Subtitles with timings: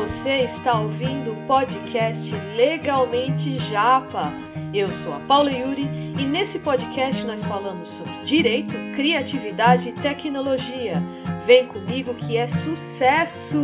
[0.00, 4.32] Você está ouvindo o podcast Legalmente Japa.
[4.72, 5.82] Eu sou a Paula Yuri
[6.18, 11.02] e nesse podcast nós falamos sobre direito, criatividade e tecnologia.
[11.44, 13.58] Vem comigo que é sucesso!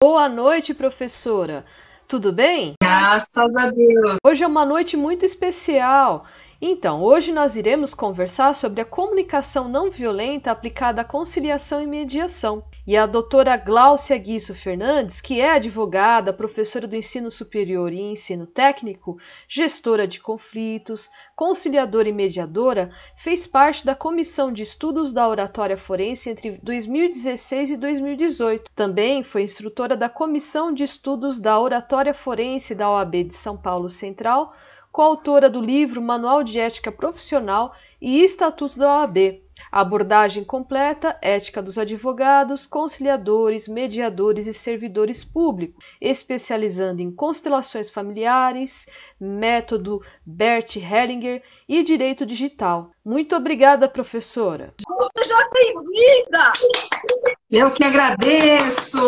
[0.00, 1.64] Boa noite, professora.
[2.06, 2.74] Tudo bem?
[2.80, 4.18] Graças a Deus.
[4.24, 6.26] Hoje é uma noite muito especial.
[6.62, 12.62] Então, hoje nós iremos conversar sobre a comunicação não violenta aplicada à conciliação e mediação.
[12.86, 18.46] E a doutora Gláucia Guiço Fernandes, que é advogada, professora do ensino superior e ensino
[18.46, 19.16] técnico,
[19.48, 26.28] gestora de conflitos, conciliadora e mediadora, fez parte da comissão de estudos da oratória forense
[26.28, 28.70] entre 2016 e 2018.
[28.76, 33.88] Também foi instrutora da comissão de estudos da oratória forense da OAB de São Paulo
[33.88, 34.54] Central
[34.94, 39.42] coautora do livro Manual de Ética Profissional e Estatuto da OAB,
[39.74, 48.86] abordagem completa, ética dos advogados, conciliadores, mediadores e servidores públicos, especializando em constelações familiares,
[49.20, 52.92] método Bert Hellinger e direito digital.
[53.04, 54.72] Muito obrigada, professora.
[55.18, 56.52] Seja bem-vinda!
[57.50, 59.02] Eu que agradeço!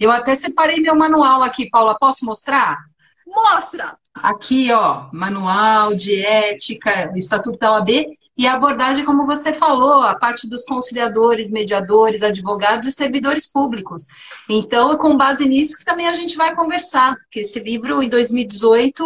[0.00, 1.98] Eu até separei meu manual aqui, Paula.
[2.00, 2.78] Posso mostrar?
[3.26, 3.98] Mostra!
[4.14, 10.14] Aqui, ó, manual de ética, estatuto da OAB e a abordagem, como você falou, a
[10.14, 14.06] parte dos conciliadores, mediadores, advogados e servidores públicos.
[14.48, 18.10] Então, é com base nisso que também a gente vai conversar, porque esse livro, em
[18.10, 19.04] 2018,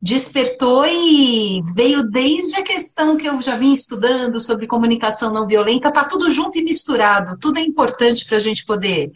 [0.00, 5.92] despertou e veio desde a questão que eu já vim estudando sobre comunicação não violenta,
[5.92, 9.12] tá tudo junto e misturado, tudo é importante para a gente poder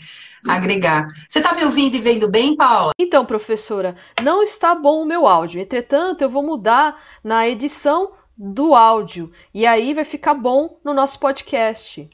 [0.47, 1.09] agregar.
[1.27, 2.93] Você está me ouvindo e vendo bem, Paula?
[2.99, 5.61] Então, professora, não está bom o meu áudio.
[5.61, 11.19] Entretanto, eu vou mudar na edição do áudio e aí vai ficar bom no nosso
[11.19, 12.09] podcast.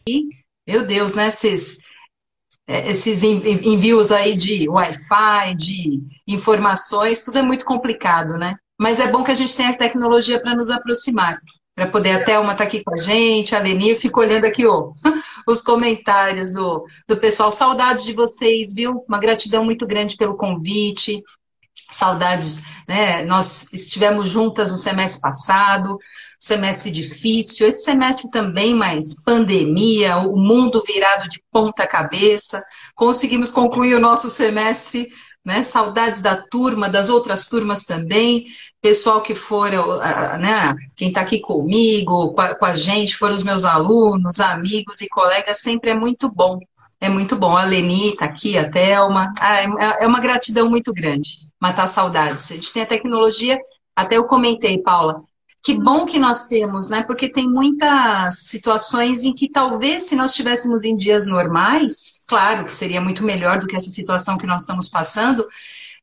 [0.67, 1.29] Meu Deus, né?
[1.29, 1.79] Esses,
[2.67, 8.55] é, esses envios aí de Wi-Fi, de informações, tudo é muito complicado, né?
[8.81, 11.41] Mas é bom que a gente tenha tecnologia para nos aproximar
[11.75, 14.45] para poder a Thelma estar tá aqui com a gente, a Leni, eu fico olhando
[14.45, 14.93] aqui ó,
[15.49, 17.51] os comentários do, do pessoal.
[17.51, 19.05] Saudades de vocês, viu?
[19.09, 21.23] Uma gratidão muito grande pelo convite.
[21.95, 23.25] Saudades, né?
[23.25, 25.99] Nós estivemos juntas no semestre passado,
[26.39, 32.63] semestre difícil, esse semestre também, mas pandemia, o mundo virado de ponta cabeça.
[32.95, 35.09] Conseguimos concluir o nosso semestre
[35.45, 35.65] né?
[35.65, 38.47] Saudades da turma, das outras turmas também,
[38.81, 39.99] pessoal que foram,
[40.39, 40.75] né?
[40.95, 45.91] Quem está aqui comigo, com a, gente, foram os meus alunos, amigos e colegas, sempre
[45.91, 46.61] é muito bom.
[47.03, 47.57] É muito bom.
[47.57, 49.33] A Leni está aqui, a Thelma.
[49.41, 52.49] Ah, é, é uma gratidão muito grande matar saudades.
[52.53, 53.59] A gente tem a tecnologia,
[53.97, 55.25] até eu comentei, Paula,
[55.65, 57.03] que bom que nós temos, né?
[57.03, 62.75] Porque tem muitas situações em que talvez se nós estivéssemos em dias normais, claro que
[62.75, 65.45] seria muito melhor do que essa situação que nós estamos passando,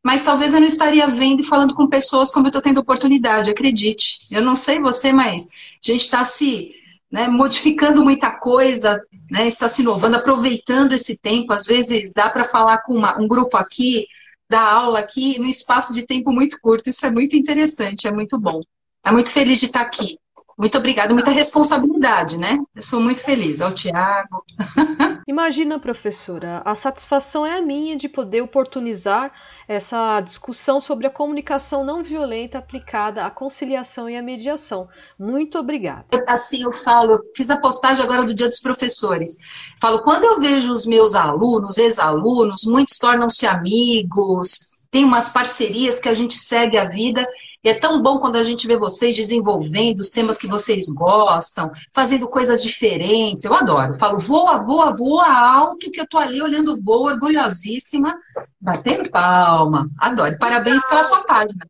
[0.04, 3.50] mas talvez eu não estaria vendo e falando com pessoas como eu estou tendo oportunidade,
[3.50, 4.20] acredite.
[4.30, 6.76] Eu não sei você, mas a gente está se
[7.12, 11.54] né, modificando muita coisa, né, está se inovando, aproveitando esse tempo.
[11.54, 14.06] Às vezes dá para falar com uma, um grupo aqui,
[14.50, 16.90] dar aula aqui, num espaço de tempo muito curto.
[16.90, 18.62] Isso é muito interessante, é muito bom.
[18.98, 20.18] Está muito feliz de estar aqui.
[20.60, 22.60] Muito obrigada, muita responsabilidade, né?
[22.76, 23.62] Eu sou muito feliz.
[23.62, 24.44] Ao Tiago.
[25.26, 29.32] Imagina, professora, a satisfação é a minha de poder oportunizar
[29.70, 34.90] essa discussão sobre a comunicação não violenta aplicada à conciliação e à mediação.
[35.18, 36.04] Muito obrigada.
[36.28, 39.38] Assim eu falo, eu fiz a postagem agora do Dia dos Professores.
[39.80, 46.10] Falo, quando eu vejo os meus alunos, ex-alunos, muitos tornam-se amigos, tem umas parcerias que
[46.10, 47.26] a gente segue a vida
[47.64, 51.70] e é tão bom quando a gente vê vocês desenvolvendo os temas que vocês gostam,
[51.94, 53.44] fazendo coisas diferentes.
[53.44, 53.98] Eu adoro.
[53.98, 58.16] Falo, voa, voa, voa alto, que eu tô ali olhando o voo, orgulhosíssima,
[58.62, 59.90] batendo palma.
[60.00, 60.38] Adoro.
[60.40, 61.66] Parabéns pela sua página.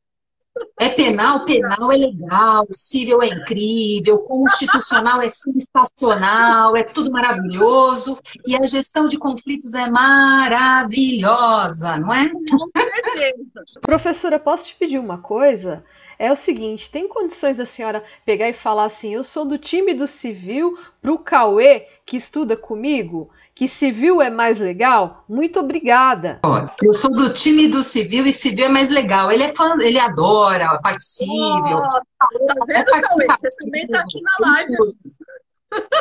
[0.79, 8.55] É penal, penal é legal, civil é incrível, constitucional é sensacional, é tudo maravilhoso e
[8.55, 11.17] a gestão de conflitos é maravilhosa,
[11.97, 12.29] não é?
[12.29, 13.63] Com certeza.
[13.81, 15.83] Professora, posso te pedir uma coisa?
[16.17, 19.93] É o seguinte, tem condições da senhora pegar e falar assim, eu sou do time
[19.93, 23.29] do civil pro Cauê que estuda comigo?
[23.59, 25.25] Que civil é mais legal?
[25.27, 26.39] Muito obrigada.
[26.81, 29.29] Eu sou do time do civil e civil é mais legal.
[29.29, 31.33] Ele é fã, ele adora a parte civil.
[31.35, 34.77] Oh, tá vendo, é Você também está aqui na live.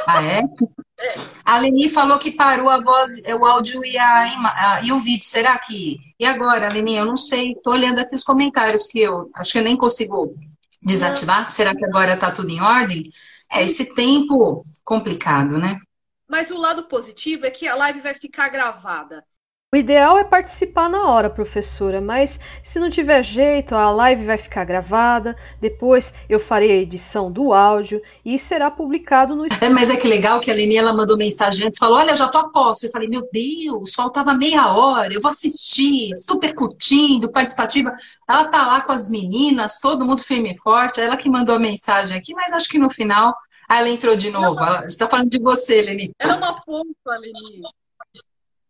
[0.07, 0.39] Ah, é?
[0.39, 1.15] é?
[1.45, 5.25] A Leni falou que parou a voz, o áudio e, a, a, e o vídeo.
[5.25, 5.97] Será que.
[6.17, 6.95] E agora, Leni?
[6.95, 7.55] Eu não sei.
[7.55, 10.33] Estou olhando aqui os comentários que eu acho que eu nem consigo
[10.81, 11.43] desativar.
[11.43, 11.51] Não.
[11.51, 13.11] Será que agora está tudo em ordem?
[13.51, 15.81] É esse tempo complicado, né?
[16.29, 19.25] Mas o lado positivo é que a live vai ficar gravada.
[19.71, 24.39] O ideal é participar na hora, professora, mas se não tiver jeito, a live vai
[24.39, 29.45] ficar gravada, depois eu farei a edição do áudio e será publicado no.
[29.61, 32.29] É, mas é que legal que a Leni ela mandou mensagem antes, falou: Olha, já
[32.29, 32.87] tô a posto.
[32.87, 37.95] Eu falei: Meu Deus, faltava meia hora, eu vou assistir, super curtindo, participativa.
[38.27, 40.99] Ela tá lá com as meninas, todo mundo firme e forte.
[40.99, 43.35] Ela que mandou a mensagem aqui, mas acho que no final.
[43.69, 44.59] Ah, ela entrou de novo.
[44.61, 46.13] Ela está falando de você, Leni.
[46.19, 47.63] Ela é uma fofa, Leni.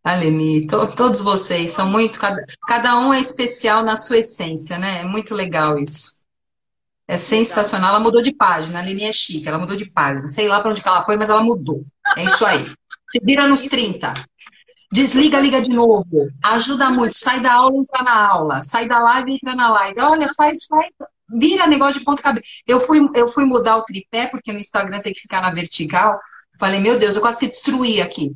[0.03, 2.19] Aline, to, todos vocês são muito.
[2.19, 5.01] Cada, cada um é especial na sua essência, né?
[5.01, 6.19] É muito legal isso.
[7.07, 7.91] É sensacional.
[7.91, 8.79] Ela mudou de página.
[8.79, 10.29] A Aline é chique, ela mudou de página.
[10.29, 11.85] Sei lá para onde que ela foi, mas ela mudou.
[12.17, 12.65] É isso aí.
[13.11, 14.15] Se vira nos 30.
[14.91, 16.31] Desliga, liga de novo.
[16.43, 17.19] Ajuda muito.
[17.19, 18.63] Sai da aula, entra na aula.
[18.63, 20.01] Sai da live, entra na live.
[20.01, 20.91] Olha, faz, faz.
[21.31, 22.47] Vira negócio de ponta cabeça.
[22.67, 26.19] Eu fui, eu fui mudar o tripé, porque no Instagram tem que ficar na vertical.
[26.59, 28.33] Falei, meu Deus, eu quase que destruí aqui.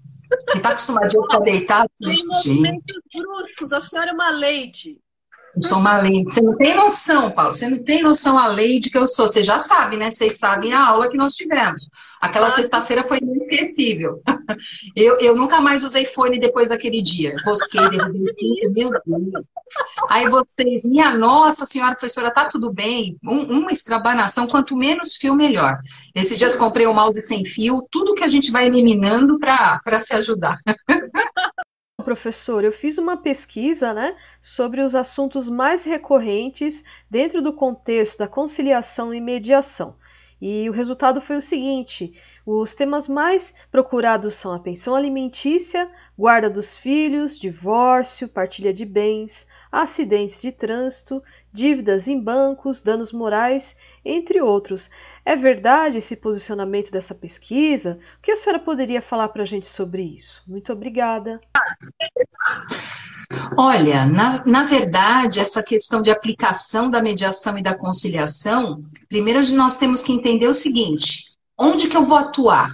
[0.48, 1.90] Quem está acostumado a ficar deitado.
[1.98, 4.98] Tem movimentos bruscos, a senhora é uma lady.
[5.54, 6.24] Eu sou uma lady.
[6.24, 7.52] Você não tem noção, Paulo.
[7.52, 9.28] Você não tem noção a lady que eu sou.
[9.28, 10.10] Você já sabe, né?
[10.10, 11.88] Vocês sabem a aula que nós tivemos.
[12.20, 14.22] Aquela ah, sexta-feira foi inesquecível.
[14.94, 17.34] Eu, eu nunca mais usei fone depois daquele dia.
[17.44, 18.20] Rosquei, derrubei
[18.74, 19.44] meu Deus.
[20.10, 23.16] Aí vocês, minha nossa senhora professora, tá tudo bem?
[23.24, 25.78] Um, uma estrabanação, quanto menos fio, melhor.
[26.14, 30.00] Esses dias comprei o um mouse sem fio, tudo que a gente vai eliminando para
[30.00, 30.58] se ajudar.
[32.02, 38.28] Professor, eu fiz uma pesquisa né, sobre os assuntos mais recorrentes dentro do contexto da
[38.28, 39.96] conciliação e mediação.
[40.40, 42.14] E o resultado foi o seguinte:
[42.44, 45.88] os temas mais procurados são a pensão alimentícia,
[46.18, 51.22] guarda dos filhos, divórcio, partilha de bens, acidentes de trânsito,
[51.52, 54.90] dívidas em bancos, danos morais, entre outros.
[55.24, 57.98] É verdade esse posicionamento dessa pesquisa?
[58.18, 60.42] O que a senhora poderia falar para a gente sobre isso?
[60.46, 61.40] Muito obrigada.
[63.56, 69.76] Olha, na, na verdade, essa questão de aplicação da mediação e da conciliação, primeiro nós
[69.76, 72.70] temos que entender o seguinte: onde que eu vou atuar?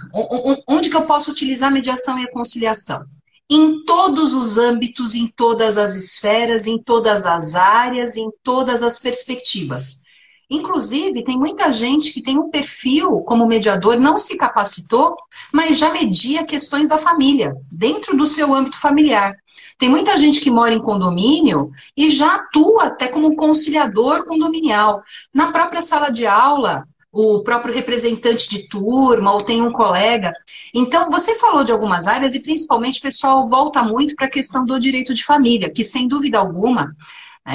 [0.67, 3.05] Onde que eu posso utilizar a mediação e a conciliação?
[3.49, 8.99] Em todos os âmbitos, em todas as esferas, em todas as áreas, em todas as
[8.99, 10.03] perspectivas.
[10.49, 15.15] Inclusive, tem muita gente que tem um perfil como mediador, não se capacitou,
[15.53, 19.35] mas já media questões da família, dentro do seu âmbito familiar.
[19.77, 25.03] Tem muita gente que mora em condomínio e já atua até como conciliador condominial.
[25.31, 30.33] Na própria sala de aula, o próprio representante de turma, ou tem um colega.
[30.73, 34.65] Então, você falou de algumas áreas e principalmente o pessoal volta muito para a questão
[34.65, 36.95] do direito de família, que sem dúvida alguma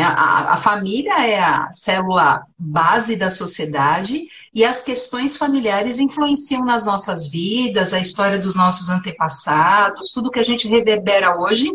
[0.03, 6.85] a, a, família é a célula base da sociedade e as questões familiares influenciam nas
[6.85, 11.71] nossas vidas, a história dos nossos antepassados, tudo que a gente reverbera hoje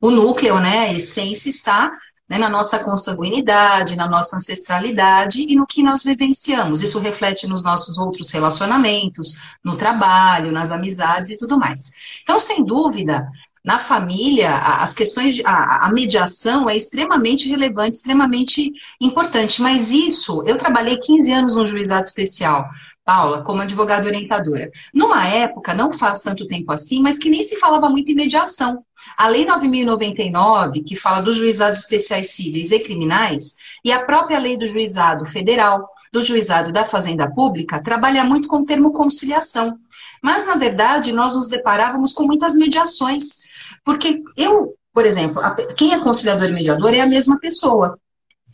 [0.00, 1.90] o núcleo, né, a essência está
[2.28, 6.82] né, na nossa consanguinidade, na nossa ancestralidade e no que nós vivenciamos.
[6.82, 11.92] Isso reflete nos nossos outros relacionamentos, no trabalho, nas amizades e tudo mais.
[12.22, 13.26] Então, sem dúvida,
[13.66, 19.60] na família, as questões, de, a, a, mediação é extremamente relevante, extremamente importante.
[19.60, 22.70] Mas isso, eu trabalhei 15 anos no juizado especial.
[23.04, 24.70] Paula, como advogada orientadora.
[24.94, 28.84] Numa época, não faz tanto tempo assim, mas que nem se falava muito em mediação.
[29.16, 34.56] A Lei 9.099, que fala dos juizados especiais cíveis e criminais, e a própria Lei
[34.56, 39.76] do Juizado Federal, do Juizado da Fazenda Pública, trabalha muito com o termo conciliação.
[40.22, 43.46] Mas, na verdade, nós nos deparávamos com muitas mediações.
[43.84, 45.42] Porque eu, por exemplo,
[45.76, 47.98] quem é conciliador e mediador é a mesma pessoa.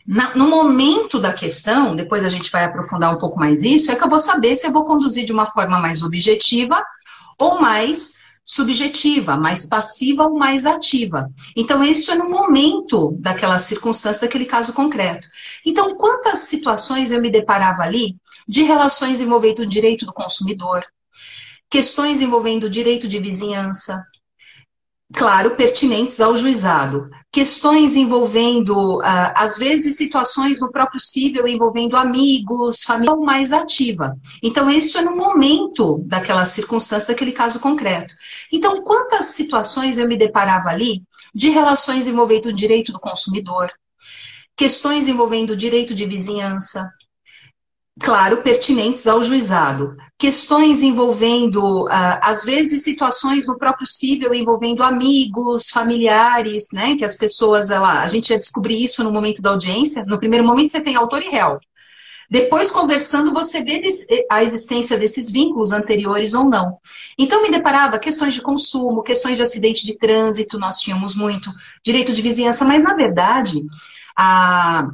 [0.05, 3.95] Na, no momento da questão, depois a gente vai aprofundar um pouco mais isso, é
[3.95, 6.83] que eu vou saber se eu vou conduzir de uma forma mais objetiva
[7.39, 11.31] ou mais subjetiva, mais passiva ou mais ativa.
[11.55, 15.27] Então, isso é no momento daquela circunstância, daquele caso concreto.
[15.65, 18.17] Então, quantas situações eu me deparava ali
[18.47, 20.83] de relações envolvendo o direito do consumidor,
[21.69, 24.03] questões envolvendo o direito de vizinhança,
[25.13, 27.09] claro, pertinentes ao juizado.
[27.31, 34.17] Questões envolvendo, uh, às vezes, situações no próprio cível envolvendo amigos, família mais ativa.
[34.41, 38.13] Então, isso é no momento daquela circunstância, daquele caso concreto.
[38.51, 41.03] Então, quantas situações eu me deparava ali
[41.33, 43.71] de relações envolvendo o direito do consumidor,
[44.55, 46.91] questões envolvendo o direito de vizinhança,
[47.99, 49.95] claro, pertinentes ao juizado.
[50.17, 56.95] Questões envolvendo, uh, às vezes, situações no próprio cível envolvendo amigos, familiares, né?
[56.95, 60.05] Que as pessoas, ela, a gente ia descobrir isso no momento da audiência.
[60.05, 61.59] No primeiro momento, você tem autor e réu.
[62.29, 63.81] Depois, conversando, você vê
[64.31, 66.79] a existência desses vínculos anteriores ou não.
[67.17, 71.51] Então, me deparava questões de consumo, questões de acidente de trânsito, nós tínhamos muito,
[71.85, 73.63] direito de vizinhança, mas, na verdade,
[74.17, 74.87] a,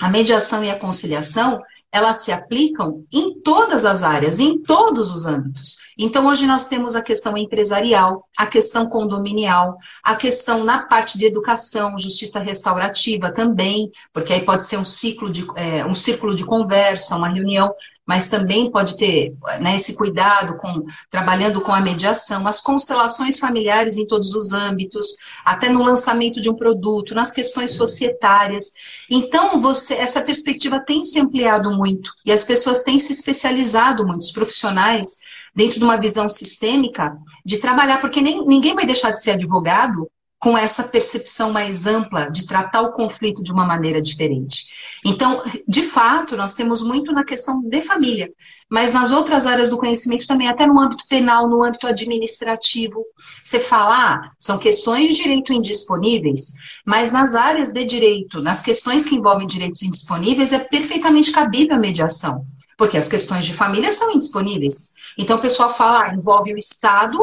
[0.00, 1.60] a mediação e a conciliação,
[1.94, 5.76] elas se aplicam em todas as áreas, em todos os âmbitos.
[5.96, 11.24] Então, hoje nós temos a questão empresarial, a questão condominial, a questão na parte de
[11.24, 16.44] educação, justiça restaurativa também, porque aí pode ser um ciclo de é, um círculo de
[16.44, 17.72] conversa, uma reunião
[18.06, 23.96] mas também pode ter né, esse cuidado com trabalhando com a mediação, as constelações familiares
[23.96, 25.06] em todos os âmbitos,
[25.44, 28.72] até no lançamento de um produto, nas questões societárias.
[29.10, 34.22] Então, você, essa perspectiva tem se ampliado muito e as pessoas têm se especializado muito,
[34.22, 35.20] os profissionais
[35.54, 40.10] dentro de uma visão sistêmica de trabalhar, porque nem, ninguém vai deixar de ser advogado
[40.44, 44.66] com essa percepção mais ampla de tratar o conflito de uma maneira diferente.
[45.02, 48.30] Então, de fato, nós temos muito na questão de família,
[48.68, 53.02] mas nas outras áreas do conhecimento também, até no âmbito penal, no âmbito administrativo.
[53.42, 56.52] Você fala, ah, são questões de direito indisponíveis,
[56.84, 61.78] mas nas áreas de direito, nas questões que envolvem direitos indisponíveis, é perfeitamente cabível a
[61.78, 62.44] mediação.
[62.76, 64.92] Porque as questões de família são indisponíveis.
[65.16, 67.18] Então, o pessoal fala, ah, envolve o Estado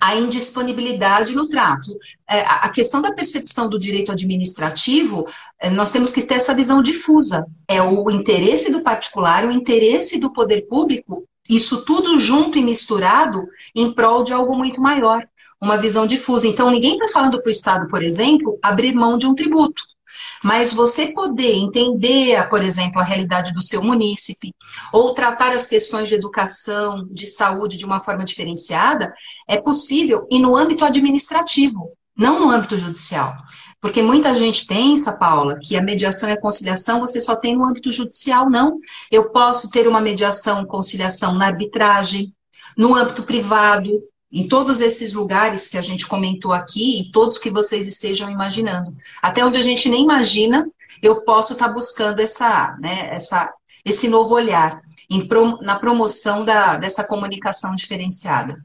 [0.00, 1.96] a indisponibilidade no trato.
[2.28, 5.26] É, a questão da percepção do direito administrativo,
[5.60, 7.46] é, nós temos que ter essa visão difusa.
[7.66, 13.46] É o interesse do particular, o interesse do poder público, isso tudo junto e misturado
[13.74, 15.26] em prol de algo muito maior.
[15.60, 16.46] Uma visão difusa.
[16.46, 19.82] Então, ninguém está falando para o Estado, por exemplo, abrir mão de um tributo.
[20.42, 24.54] Mas você poder entender, por exemplo, a realidade do seu munícipe,
[24.92, 29.12] ou tratar as questões de educação, de saúde de uma forma diferenciada,
[29.46, 33.36] é possível e no âmbito administrativo, não no âmbito judicial.
[33.80, 37.64] Porque muita gente pensa, Paula, que a mediação e a conciliação você só tem no
[37.64, 38.78] âmbito judicial, não.
[39.10, 42.34] Eu posso ter uma mediação, conciliação na arbitragem,
[42.76, 43.88] no âmbito privado,
[44.30, 48.94] em todos esses lugares que a gente comentou aqui e todos que vocês estejam imaginando.
[49.22, 50.70] Até onde a gente nem imagina,
[51.02, 53.52] eu posso estar buscando essa, né, essa,
[53.84, 55.26] esse novo olhar em,
[55.62, 58.62] na promoção da, dessa comunicação diferenciada.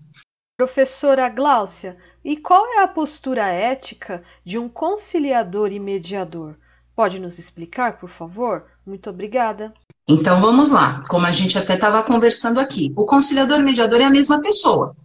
[0.57, 6.57] Professora Gláucia, e qual é a postura ética de um conciliador e mediador?
[6.95, 8.65] Pode nos explicar, por favor?
[8.85, 9.73] Muito obrigada.
[10.07, 12.91] Então vamos lá, como a gente até estava conversando aqui.
[12.95, 14.95] O conciliador mediador é a mesma pessoa.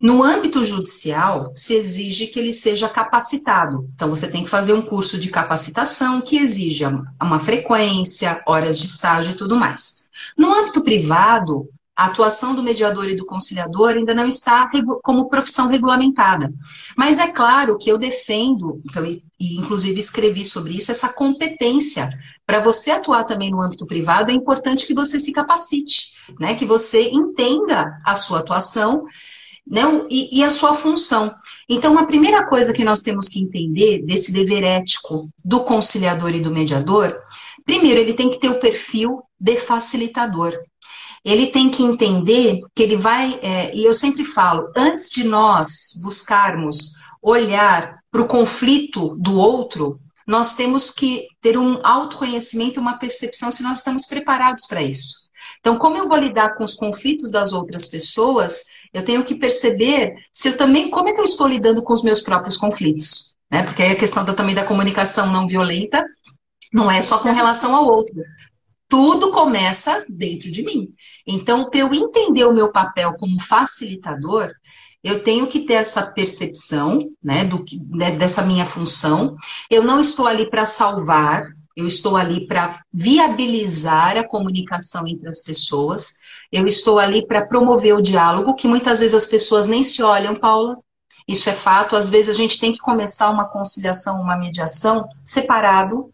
[0.00, 3.90] No âmbito judicial, se exige que ele seja capacitado.
[3.96, 6.84] Então, você tem que fazer um curso de capacitação que exige
[7.20, 10.04] uma frequência, horas de estágio e tudo mais.
[10.36, 11.68] No âmbito privado,
[11.98, 14.70] a atuação do mediador e do conciliador ainda não está
[15.02, 16.54] como profissão regulamentada.
[16.96, 22.08] Mas é claro que eu defendo, então, e inclusive escrevi sobre isso, essa competência.
[22.46, 26.54] Para você atuar também no âmbito privado, é importante que você se capacite, né?
[26.54, 29.04] que você entenda a sua atuação
[29.66, 29.82] né?
[30.08, 31.34] E, e, a sua função.
[31.68, 36.40] Então, a primeira coisa que nós temos que entender desse dever ético do conciliador e
[36.40, 37.20] do mediador,
[37.66, 40.56] primeiro, ele tem que ter o perfil de facilitador.
[41.28, 46.00] Ele tem que entender que ele vai, é, e eu sempre falo, antes de nós
[46.02, 46.92] buscarmos
[47.22, 53.62] olhar para o conflito do outro, nós temos que ter um autoconhecimento, uma percepção se
[53.62, 55.28] nós estamos preparados para isso.
[55.60, 60.14] Então, como eu vou lidar com os conflitos das outras pessoas, eu tenho que perceber
[60.32, 63.34] se eu também, como é que eu estou lidando com os meus próprios conflitos.
[63.50, 63.64] Né?
[63.64, 66.02] Porque aí a questão da, também da comunicação não violenta
[66.72, 68.14] não é só com relação ao outro.
[68.88, 70.88] Tudo começa dentro de mim.
[71.26, 74.50] Então, para eu entender o meu papel como facilitador,
[75.02, 79.36] eu tenho que ter essa percepção né, do né, dessa minha função.
[79.70, 81.44] Eu não estou ali para salvar,
[81.76, 86.14] eu estou ali para viabilizar a comunicação entre as pessoas,
[86.50, 90.34] eu estou ali para promover o diálogo, que muitas vezes as pessoas nem se olham,
[90.34, 90.78] Paula.
[91.28, 91.94] Isso é fato.
[91.94, 96.10] Às vezes a gente tem que começar uma conciliação, uma mediação separado,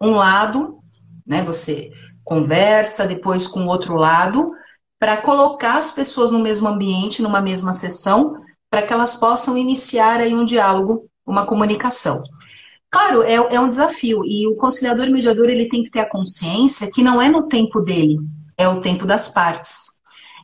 [0.00, 0.80] um lado,
[1.24, 1.42] né?
[1.44, 1.92] Você
[2.26, 4.50] conversa depois com o outro lado,
[4.98, 10.20] para colocar as pessoas no mesmo ambiente, numa mesma sessão, para que elas possam iniciar
[10.20, 12.24] aí um diálogo, uma comunicação.
[12.90, 14.22] Claro, é, é um desafio.
[14.24, 17.80] E o conciliador mediador ele tem que ter a consciência que não é no tempo
[17.80, 18.18] dele,
[18.58, 19.84] é o tempo das partes.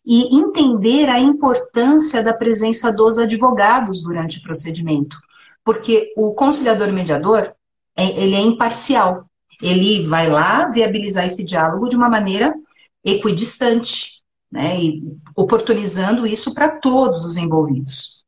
[0.06, 5.16] E entender a importância da presença dos advogados durante o procedimento.
[5.64, 7.52] Porque o conciliador mediador,
[7.96, 9.26] é, ele é imparcial.
[9.62, 12.54] Ele vai lá viabilizar esse diálogo de uma maneira
[13.04, 14.80] equidistante, né?
[14.82, 15.02] E
[15.36, 18.22] oportunizando isso para todos os envolvidos.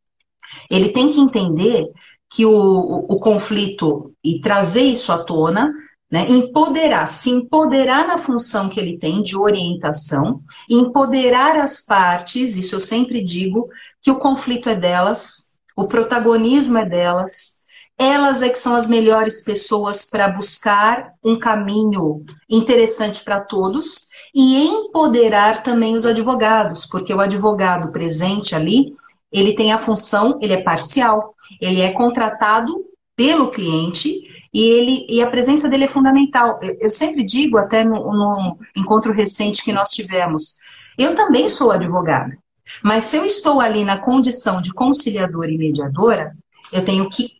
[0.71, 1.91] Ele tem que entender
[2.31, 5.73] que o, o, o conflito e trazer isso à tona
[6.11, 6.31] Né?
[6.31, 12.81] Empoderar, se empoderar na função que ele tem de orientação, empoderar as partes, isso eu
[12.81, 13.69] sempre digo,
[14.01, 17.54] que o conflito é delas, o protagonismo é delas,
[17.99, 24.67] elas é que são as melhores pessoas para buscar um caminho interessante para todos e
[24.67, 28.93] empoderar também os advogados, porque o advogado presente ali,
[29.31, 32.85] ele tem a função, ele é parcial, ele é contratado
[33.17, 34.23] pelo cliente
[34.53, 36.59] e, ele, e a presença dele é fundamental.
[36.61, 40.57] Eu, eu sempre digo, até no, no encontro recente que nós tivemos,
[40.99, 42.37] eu também sou advogada,
[42.83, 46.37] mas se eu estou ali na condição de conciliadora e mediadora,
[46.73, 47.34] eu tenho que,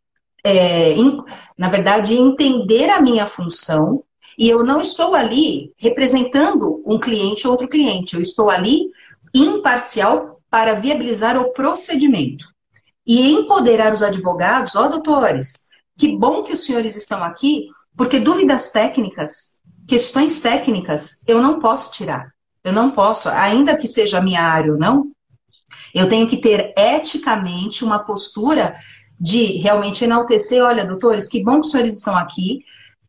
[0.45, 0.95] é,
[1.57, 4.05] na verdade, entender a minha função
[4.39, 8.91] e eu não estou ali representando um cliente ou outro cliente, eu estou ali
[9.33, 12.47] imparcial para viabilizar o procedimento
[13.07, 18.19] e empoderar os advogados, ó, oh, doutores, que bom que os senhores estão aqui, porque
[18.19, 22.33] dúvidas técnicas, questões técnicas, eu não posso tirar.
[22.63, 25.11] Eu não posso, ainda que seja minha área ou não,
[25.95, 28.75] eu tenho que ter eticamente uma postura
[29.25, 32.59] de realmente enaltecer, olha, doutores, que bom que os senhores estão aqui.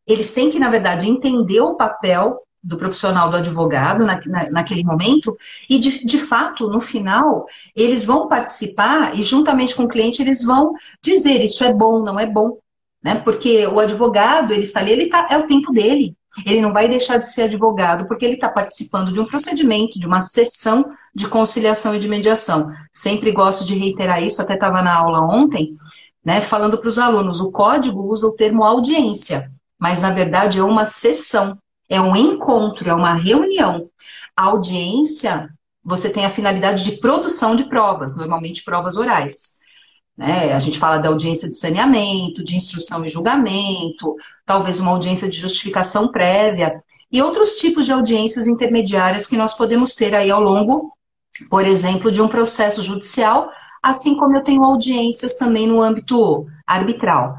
[0.07, 4.81] Eles têm que, na verdade, entender o papel do profissional do advogado na, na, naquele
[4.81, 5.37] momento,
[5.69, 7.45] e de, de fato, no final,
[7.75, 12.17] eles vão participar e, juntamente com o cliente, eles vão dizer isso é bom, não
[12.17, 12.59] é bom.
[13.03, 13.15] Né?
[13.15, 16.15] Porque o advogado, ele está ali, ele tá, é o tempo dele.
[16.45, 20.07] Ele não vai deixar de ser advogado porque ele está participando de um procedimento, de
[20.07, 22.69] uma sessão de conciliação e de mediação.
[22.91, 25.77] Sempre gosto de reiterar isso, até estava na aula ontem,
[26.25, 30.63] né, falando para os alunos, o código usa o termo audiência, mas na verdade é
[30.63, 31.57] uma sessão.
[31.87, 33.87] É um encontro, é uma reunião.
[34.35, 35.47] A audiência,
[35.83, 39.55] você tem a finalidade de produção de provas, normalmente provas orais.
[40.17, 40.51] Né?
[40.53, 44.15] A gente fala da audiência de saneamento, de instrução e julgamento,
[44.47, 49.93] talvez uma audiência de justificação prévia e outros tipos de audiências intermediárias que nós podemos
[49.93, 50.91] ter aí ao longo,
[51.51, 53.51] por exemplo, de um processo judicial,
[53.85, 57.37] assim como eu tenho audiências também no âmbito arbitral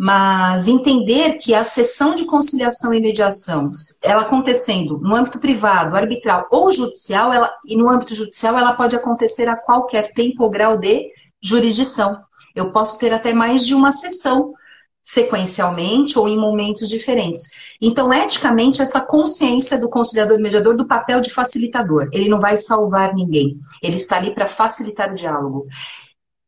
[0.00, 3.68] mas entender que a sessão de conciliação e mediação,
[4.00, 8.94] ela acontecendo no âmbito privado, arbitral ou judicial, ela, e no âmbito judicial ela pode
[8.94, 11.10] acontecer a qualquer tempo ou grau de
[11.42, 12.16] jurisdição.
[12.54, 14.54] Eu posso ter até mais de uma sessão
[15.02, 17.76] sequencialmente ou em momentos diferentes.
[17.80, 22.08] Então, eticamente, essa consciência do conciliador e mediador do papel de facilitador.
[22.12, 23.58] Ele não vai salvar ninguém.
[23.82, 25.66] Ele está ali para facilitar o diálogo.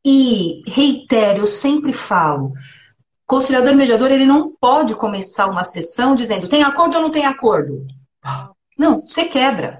[0.04, 2.52] E, reitero, eu sempre falo,
[3.26, 7.24] conciliador e mediador, ele não pode começar uma sessão dizendo tem acordo ou não tem
[7.24, 7.86] acordo?
[8.78, 9.76] Não, você quebra.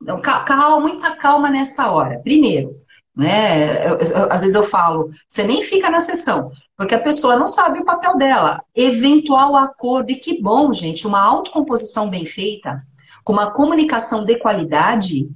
[0.00, 2.20] Então, calma, muita calma nessa hora.
[2.22, 2.77] Primeiro,
[3.18, 3.84] né?
[3.88, 7.48] Eu, eu, às vezes eu falo, você nem fica na sessão, porque a pessoa não
[7.48, 8.62] sabe o papel dela.
[8.72, 12.80] Eventual acordo, e que bom, gente, uma autocomposição bem feita,
[13.24, 15.28] com uma comunicação de qualidade,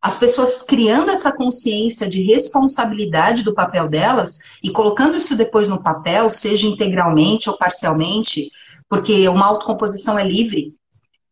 [0.00, 5.80] as pessoas criando essa consciência de responsabilidade do papel delas e colocando isso depois no
[5.80, 8.50] papel, seja integralmente ou parcialmente,
[8.88, 10.74] porque uma autocomposição é livre,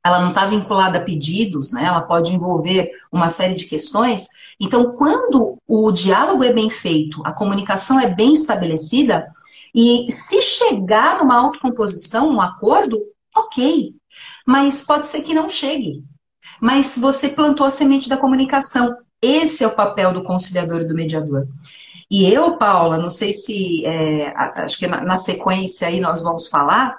[0.04, 1.84] ela não está vinculada a pedidos, né?
[1.84, 4.28] ela pode envolver uma série de questões.
[4.58, 9.26] Então, quando o diálogo é bem feito, a comunicação é bem estabelecida,
[9.74, 12.98] e se chegar numa autocomposição, um acordo,
[13.36, 13.94] ok.
[14.46, 16.02] Mas pode ser que não chegue
[16.60, 18.96] mas você plantou a semente da comunicação.
[19.20, 21.48] Esse é o papel do conciliador e do mediador.
[22.10, 26.48] E eu, Paula, não sei se, é, acho que na, na, sequência aí nós vamos
[26.48, 26.96] falar,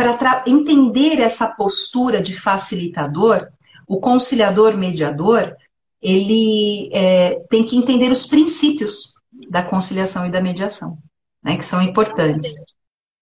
[0.00, 3.48] para entender essa postura de facilitador,
[3.86, 5.54] o conciliador mediador,
[6.00, 9.14] ele é, tem que entender os princípios
[9.48, 10.96] da conciliação e da mediação,
[11.42, 12.54] né, que são importantes.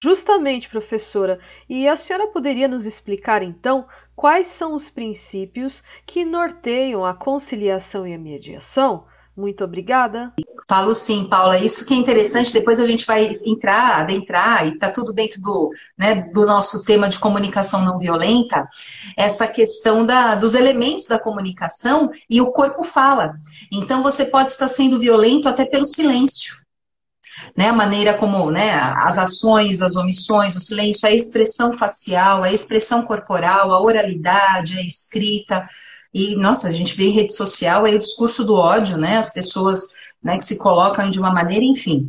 [0.03, 1.41] Justamente, professora.
[1.69, 8.07] E a senhora poderia nos explicar então quais são os princípios que norteiam a conciliação
[8.07, 9.07] e a mediação?
[9.39, 10.33] Muito obrigada.
[10.69, 11.61] Falo sim, Paula.
[11.61, 15.71] Isso que é interessante, depois a gente vai entrar, adentrar, e está tudo dentro do,
[15.97, 18.69] né, do nosso tema de comunicação não violenta,
[19.17, 23.37] essa questão da, dos elementos da comunicação e o corpo fala.
[23.71, 26.57] Então você pode estar sendo violento até pelo silêncio
[27.57, 27.69] né?
[27.69, 28.73] A maneira como, né?
[28.73, 34.83] As ações, as omissões, o silêncio, a expressão facial, a expressão corporal, a oralidade, a
[34.83, 35.65] escrita.
[36.13, 39.19] E, nossa, a gente vê em rede social aí o discurso do ódio, né?
[39.19, 39.83] As pessoas
[40.23, 42.09] né, que se colocam de uma maneira, enfim.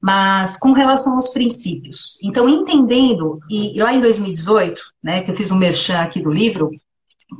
[0.00, 2.18] Mas com relação aos princípios.
[2.22, 6.30] Então, entendendo, e, e lá em 2018, né, que eu fiz um merchan aqui do
[6.30, 6.70] livro,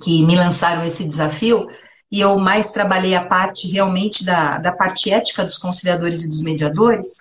[0.02, 1.66] que me lançaram esse desafio,
[2.10, 6.42] e eu mais trabalhei a parte realmente da, da parte ética dos conciliadores e dos
[6.42, 7.18] mediadores,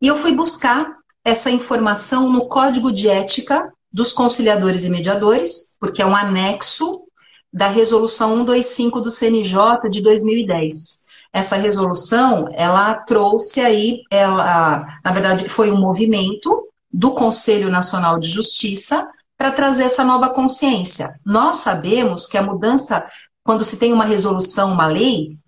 [0.00, 6.00] e eu fui buscar essa informação no Código de Ética dos conciliadores e mediadores, porque
[6.00, 7.02] é um anexo
[7.52, 11.00] da resolução 125 do CNJ de 2010.
[11.32, 18.28] Essa resolução, ela trouxe aí, ela, na verdade, foi um movimento do Conselho Nacional de
[18.28, 19.08] Justiça
[19.38, 21.14] para trazer essa nova consciência.
[21.24, 23.06] Nós sabemos que a mudança,
[23.44, 25.38] quando se tem uma resolução, uma lei,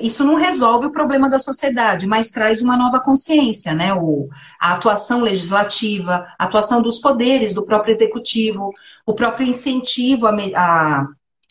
[0.00, 3.94] isso não resolve o problema da sociedade, mas traz uma nova consciência, né?
[3.94, 4.28] O,
[4.60, 8.72] a atuação legislativa, a atuação dos poderes, do próprio executivo,
[9.06, 11.06] o próprio incentivo a, a,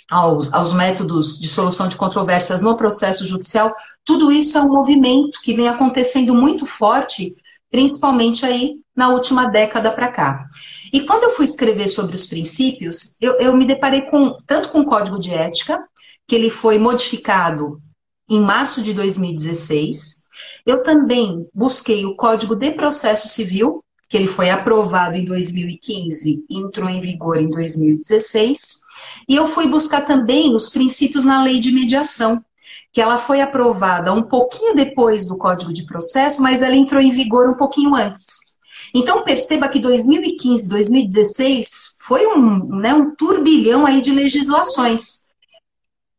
[0.10, 5.40] aos, aos métodos de solução de controvérsias no processo judicial, tudo isso é um movimento
[5.42, 7.36] que vem acontecendo muito forte,
[7.70, 10.46] principalmente aí na última década para cá.
[10.92, 14.82] E quando eu fui escrever sobre os princípios, eu, eu me deparei com tanto com
[14.82, 15.80] o código de ética,
[16.28, 17.82] que ele foi modificado
[18.30, 20.24] em março de 2016.
[20.66, 26.58] Eu também busquei o Código de Processo Civil, que ele foi aprovado em 2015 e
[26.58, 28.80] entrou em vigor em 2016.
[29.28, 32.44] E eu fui buscar também os princípios na lei de mediação,
[32.92, 37.12] que ela foi aprovada um pouquinho depois do Código de Processo, mas ela entrou em
[37.12, 38.50] vigor um pouquinho antes.
[38.94, 45.30] Então perceba que 2015, 2016 foi um, né, um turbilhão aí de legislações.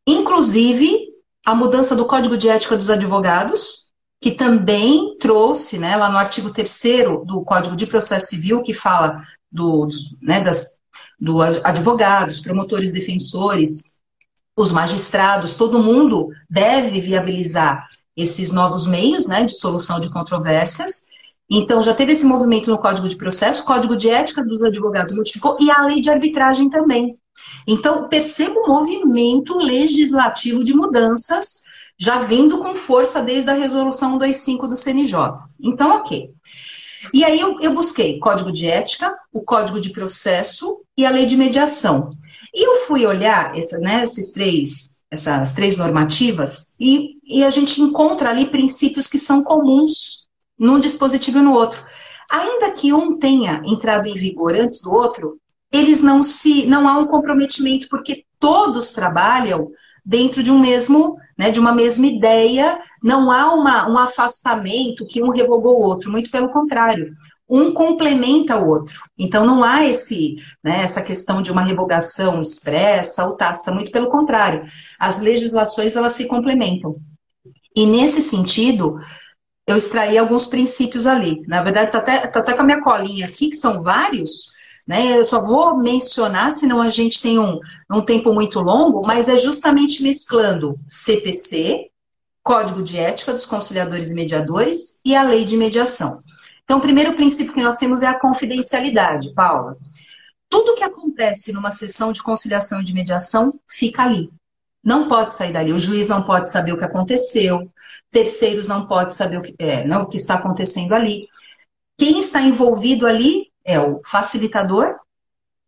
[0.07, 1.10] Inclusive
[1.51, 6.51] a mudança do Código de Ética dos Advogados, que também trouxe, né, lá no artigo
[6.51, 6.83] 3
[7.27, 9.89] do Código de Processo Civil, que fala do,
[10.23, 10.79] né, das,
[11.19, 13.99] dos advogados, promotores, defensores,
[14.57, 21.07] os magistrados, todo mundo deve viabilizar esses novos meios né, de solução de controvérsias.
[21.51, 25.57] Então, já teve esse movimento no Código de Processo, Código de Ética dos Advogados modificou,
[25.59, 27.19] e a lei de arbitragem também.
[27.67, 31.63] Então, perceba o movimento legislativo de mudanças
[32.01, 35.15] já vindo com força desde a resolução 25 do CNJ.
[35.61, 36.31] Então, ok.
[37.13, 41.27] E aí eu, eu, busquei código de ética, o código de processo e a lei
[41.27, 42.15] de mediação.
[42.55, 47.81] E eu fui olhar essa, né, esses três, essas três normativas e, e a gente
[47.81, 51.85] encontra ali princípios que são comuns num dispositivo e no outro.
[52.31, 55.39] Ainda que um tenha entrado em vigor antes do outro,
[55.73, 59.71] eles não se, não há um comprometimento porque todos trabalham
[60.05, 65.23] dentro de um mesmo, né, de uma mesma ideia, não há uma, um afastamento que
[65.23, 67.13] um revogou o outro, muito pelo contrário.
[67.49, 69.01] Um complementa o outro.
[69.19, 74.09] Então não há esse, né, essa questão de uma revogação expressa ou tácita, muito pelo
[74.09, 74.65] contrário.
[74.99, 76.95] As legislações elas se complementam.
[77.75, 78.99] E nesse sentido,
[79.67, 81.43] eu extraí alguns princípios ali.
[81.47, 84.53] Na verdade, está até, tá até com a minha colinha aqui, que são vários,
[84.87, 85.17] né?
[85.17, 87.59] Eu só vou mencionar, senão a gente tem um,
[87.91, 91.91] um tempo muito longo, mas é justamente mesclando CPC,
[92.43, 96.19] Código de Ética dos Conciliadores e Mediadores e a Lei de Mediação.
[96.65, 99.77] Então, o primeiro princípio que nós temos é a confidencialidade, Paula.
[100.49, 104.31] Tudo que acontece numa sessão de conciliação e de mediação fica ali.
[104.83, 105.73] Não pode sair dali.
[105.73, 107.71] O juiz não pode saber o que aconteceu,
[108.11, 111.29] terceiros não podem saber o que, é, não, o que está acontecendo ali.
[111.99, 114.97] Quem está envolvido ali é o facilitador,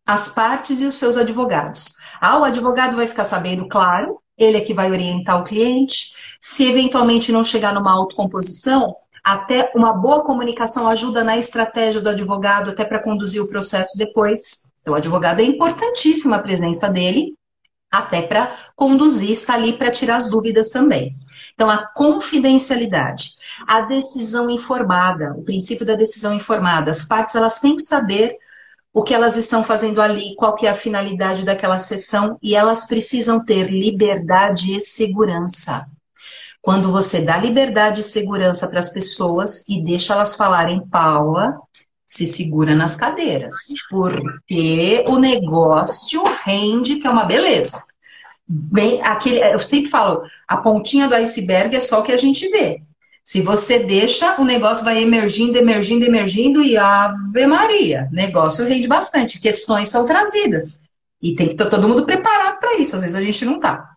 [0.05, 1.93] as partes e os seus advogados.
[2.19, 6.13] Ah, o advogado vai ficar sabendo, claro, ele é que vai orientar o cliente.
[6.41, 12.71] Se eventualmente não chegar numa autocomposição, até uma boa comunicação ajuda na estratégia do advogado,
[12.71, 14.71] até para conduzir o processo depois.
[14.81, 17.33] Então, o advogado é importantíssima a presença dele,
[17.93, 21.15] até para conduzir, está ali para tirar as dúvidas também.
[21.53, 23.33] Então, a confidencialidade,
[23.67, 26.89] a decisão informada, o princípio da decisão informada.
[26.89, 28.35] As partes elas têm que saber
[28.91, 32.87] o que elas estão fazendo ali, qual que é a finalidade daquela sessão e elas
[32.87, 35.85] precisam ter liberdade e segurança.
[36.61, 41.59] Quando você dá liberdade e segurança para as pessoas e deixa elas falarem Paula,
[42.05, 43.55] se segura nas cadeiras,
[43.89, 47.81] porque o negócio rende, que é uma beleza.
[48.47, 52.47] Bem, aquele, eu sempre falo, a pontinha do iceberg é só o que a gente
[52.49, 52.81] vê.
[53.23, 59.39] Se você deixa, o negócio vai emergindo, emergindo, emergindo e Ave Maria, negócio rende bastante,
[59.39, 60.81] questões são trazidas.
[61.21, 63.91] E tem que estar todo mundo preparado para isso, às vezes a gente não está.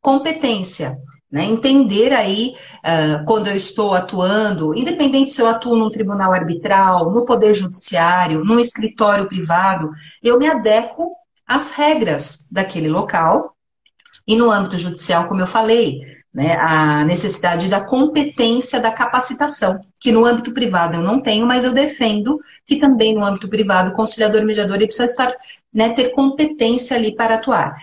[0.00, 0.96] Competência,
[1.30, 1.44] né?
[1.44, 7.24] Entender aí uh, quando eu estou atuando, independente se eu atuo num tribunal arbitral, no
[7.24, 9.90] poder judiciário, num escritório privado,
[10.22, 11.12] eu me adequo
[11.46, 13.54] às regras daquele local.
[14.26, 16.00] E no âmbito judicial, como eu falei,
[16.32, 21.64] né, a necessidade da competência da capacitação, que no âmbito privado eu não tenho, mas
[21.64, 25.34] eu defendo que também no âmbito privado o conciliador mediador ele precisa estar,
[25.72, 27.74] né, ter competência ali para atuar.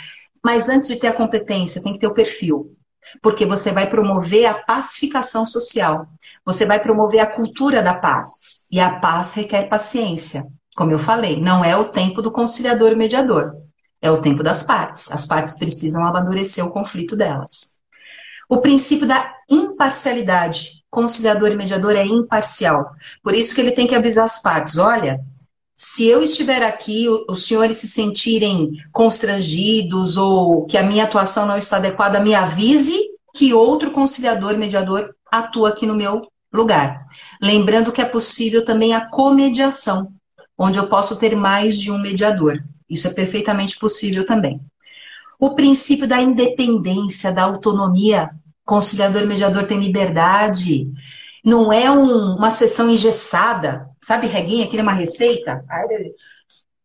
[0.44, 2.77] Mas antes de ter a competência, tem que ter o perfil.
[3.22, 6.08] Porque você vai promover a pacificação social.
[6.46, 8.66] Você vai promover a cultura da paz.
[8.72, 10.44] E a paz requer paciência.
[10.76, 13.56] Como eu falei, não é o tempo do conciliador mediador,
[14.00, 15.12] é o tempo das partes.
[15.12, 17.78] As partes precisam amadurecer o conflito delas.
[18.48, 20.84] O princípio da imparcialidade.
[20.90, 22.92] Conciliador e mediador é imparcial.
[23.24, 24.78] Por isso que ele tem que avisar as partes.
[24.78, 25.20] Olha,
[25.80, 31.56] se eu estiver aqui, os senhores se sentirem constrangidos ou que a minha atuação não
[31.56, 32.98] está adequada, me avise
[33.36, 37.06] que outro conciliador mediador atua aqui no meu lugar.
[37.40, 40.08] Lembrando que é possível também a comediação,
[40.58, 42.58] onde eu posso ter mais de um mediador.
[42.90, 44.60] Isso é perfeitamente possível também.
[45.40, 48.32] O princípio da independência, da autonomia.
[48.66, 50.92] Conciliador mediador tem liberdade.
[51.48, 53.90] Não é um, uma sessão engessada.
[54.04, 55.64] Sabe, reguinha, aqui uma receita?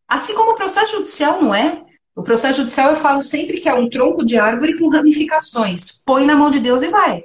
[0.06, 1.82] Assim como o processo judicial não é.
[2.14, 5.90] O processo judicial eu falo sempre que é um tronco de árvore com ramificações.
[6.06, 7.24] Põe na mão de Deus e vai.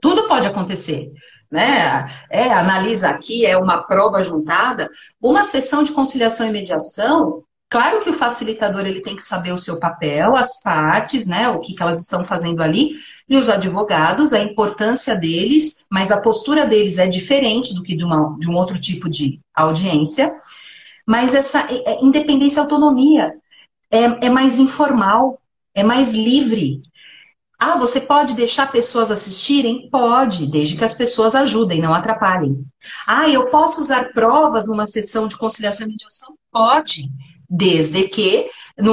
[0.00, 1.12] Tudo pode acontecer.
[1.50, 2.06] Né?
[2.30, 4.88] É, analisa aqui, é uma prova juntada.
[5.20, 7.44] Uma sessão de conciliação e mediação,
[7.74, 11.48] claro que o facilitador ele tem que saber o seu papel, as partes, né?
[11.48, 12.92] O que, que elas estão fazendo ali,
[13.28, 18.04] e os advogados, a importância deles, mas a postura deles é diferente do que de,
[18.04, 20.32] uma, de um outro tipo de audiência.
[21.04, 23.34] Mas essa é, é independência e autonomia
[23.90, 25.40] é, é mais informal,
[25.74, 26.80] é mais livre.
[27.58, 29.90] Ah, você pode deixar pessoas assistirem?
[29.90, 32.64] Pode, desde que as pessoas ajudem, não atrapalhem.
[33.04, 36.36] Ah, eu posso usar provas numa sessão de conciliação e mediação?
[36.52, 37.10] Pode,
[37.56, 38.50] desde que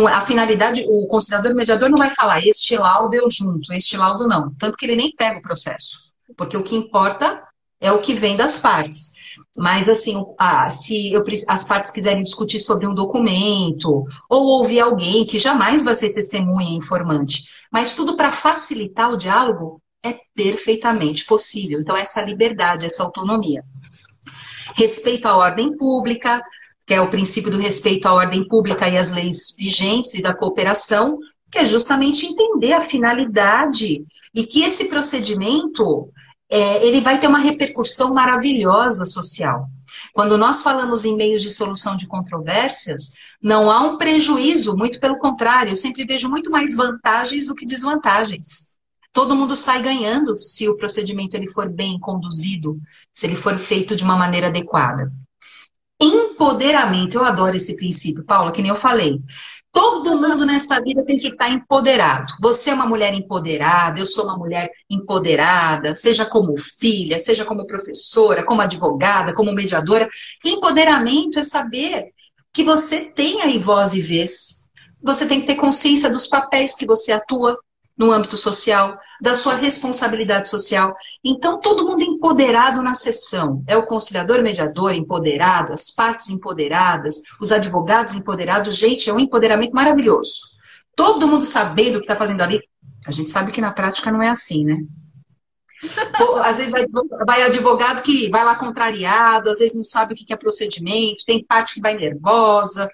[0.10, 4.54] a finalidade, o conciliador mediador não vai falar este laudo eu junto, este laudo não.
[4.54, 6.12] Tanto que ele nem pega o processo.
[6.38, 7.42] Porque o que importa
[7.80, 9.12] é o que vem das partes.
[9.58, 10.24] Mas, assim,
[10.70, 11.12] se
[11.48, 16.78] as partes quiserem discutir sobre um documento, ou ouvir alguém que jamais vai ser testemunha
[16.78, 21.80] informante, mas tudo para facilitar o diálogo, é perfeitamente possível.
[21.80, 23.64] Então, essa liberdade, essa autonomia.
[24.76, 26.42] Respeito à ordem pública,
[26.92, 30.36] que é o princípio do respeito à ordem pública e às leis vigentes e da
[30.36, 36.12] cooperação, que é justamente entender a finalidade e que esse procedimento
[36.50, 39.70] é, ele vai ter uma repercussão maravilhosa social.
[40.12, 45.18] Quando nós falamos em meios de solução de controvérsias, não há um prejuízo, muito pelo
[45.18, 48.72] contrário, eu sempre vejo muito mais vantagens do que desvantagens.
[49.14, 52.78] Todo mundo sai ganhando se o procedimento ele for bem conduzido,
[53.14, 55.10] se ele for feito de uma maneira adequada.
[56.02, 59.22] Empoderamento, eu adoro esse princípio, Paula, que nem eu falei.
[59.72, 62.34] Todo mundo nessa vida tem que estar empoderado.
[62.42, 67.68] Você é uma mulher empoderada, eu sou uma mulher empoderada, seja como filha, seja como
[67.68, 70.10] professora, como advogada, como mediadora.
[70.44, 72.12] Empoderamento é saber
[72.52, 74.68] que você tem aí voz e vez.
[75.02, 77.58] Você tem que ter consciência dos papéis que você atua,
[77.98, 80.96] no âmbito social, da sua responsabilidade social.
[81.24, 83.64] Então, todo mundo empoderado na sessão.
[83.68, 88.76] É o conciliador mediador empoderado, as partes empoderadas, os advogados empoderados.
[88.76, 90.42] Gente, é um empoderamento maravilhoso.
[90.96, 92.62] Todo mundo sabendo o que está fazendo ali.
[93.06, 94.78] A gente sabe que na prática não é assim, né?
[96.44, 96.86] Às vezes vai,
[97.26, 101.44] vai, advogado que vai lá contrariado, às vezes não sabe o que é procedimento, tem
[101.44, 102.90] parte que vai nervosa.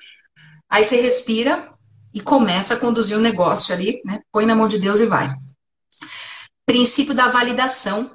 [0.70, 1.74] Aí você respira,
[2.14, 4.22] e começa a conduzir o negócio ali, né?
[4.32, 5.34] Põe na mão de Deus e vai.
[6.66, 8.12] Princípio da validação.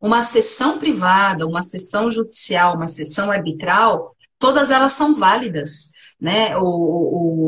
[0.00, 5.92] Uma sessão privada, uma sessão judicial, uma sessão arbitral, todas elas são válidas.
[6.20, 6.62] Né, o,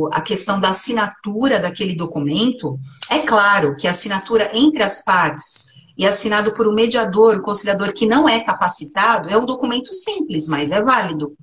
[0.06, 2.76] o, a questão da assinatura daquele documento,
[3.08, 7.92] é claro que a assinatura entre as partes e assinado por um mediador, um conciliador
[7.92, 11.36] que não é capacitado, é um documento simples, mas é válido.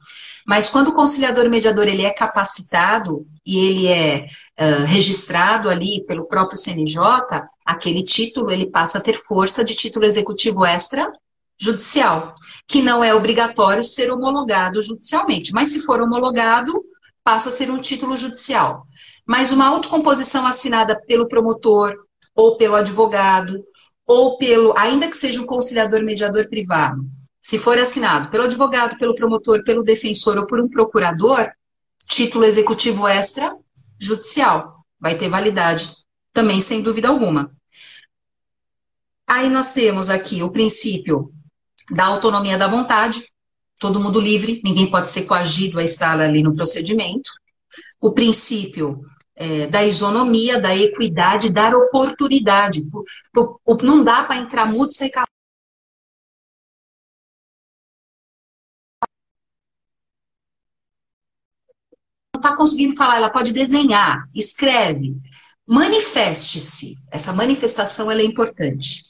[0.46, 4.28] Mas quando o conciliador mediador ele é capacitado e ele é
[4.60, 7.00] uh, registrado ali pelo próprio CNJ,
[7.66, 11.12] aquele título ele passa a ter força de título executivo extra
[11.60, 12.34] judicial,
[12.68, 16.84] que não é obrigatório ser homologado judicialmente, mas se for homologado,
[17.24, 18.88] passa a ser um título judicial.
[19.26, 21.96] Mas uma autocomposição assinada pelo promotor
[22.36, 23.64] ou pelo advogado
[24.06, 27.06] ou pelo, ainda que seja um conciliador mediador privado,
[27.40, 31.50] se for assinado pelo advogado, pelo promotor, pelo defensor ou por um procurador,
[32.08, 33.56] título executivo extra
[34.00, 34.86] judicial.
[35.00, 35.92] Vai ter validade
[36.32, 37.52] também, sem dúvida alguma.
[39.26, 41.34] Aí nós temos aqui o princípio
[41.90, 43.26] da autonomia da vontade,
[43.80, 47.30] todo mundo livre, ninguém pode ser coagido a estar ali no procedimento.
[48.00, 49.02] O princípio
[49.42, 52.84] é, da isonomia, da equidade, dar oportunidade.
[53.84, 55.32] Não dá para entrar mudo sair calado.
[62.36, 65.16] está conseguindo falar, ela pode desenhar, escreve,
[65.66, 66.96] manifeste-se.
[67.12, 69.04] Essa manifestação é importante.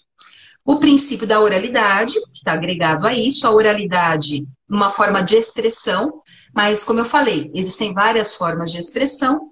[0.66, 6.22] O princípio da oralidade, que está agregado a isso, a oralidade, uma forma de expressão,
[6.54, 9.51] Mas, como eu falei, existem várias formas de expressão.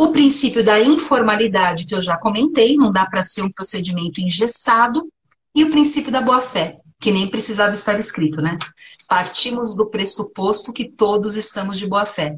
[0.00, 5.06] O princípio da informalidade, que eu já comentei, não dá para ser um procedimento engessado.
[5.54, 8.58] E o princípio da boa-fé, que nem precisava estar escrito, né?
[9.06, 12.34] Partimos do pressuposto que todos estamos de boa-fé.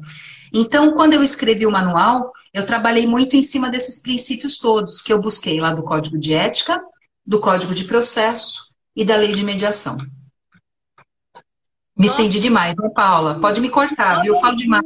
[0.53, 5.13] Então, quando eu escrevi o manual, eu trabalhei muito em cima desses princípios todos, que
[5.13, 6.83] eu busquei lá do Código de Ética,
[7.25, 8.59] do Código de Processo
[8.93, 9.95] e da Lei de Mediação.
[11.95, 12.21] Me Nossa.
[12.21, 13.39] estendi demais, né, Paula?
[13.39, 14.33] Pode me cortar, viu?
[14.33, 14.83] Eu falo demais.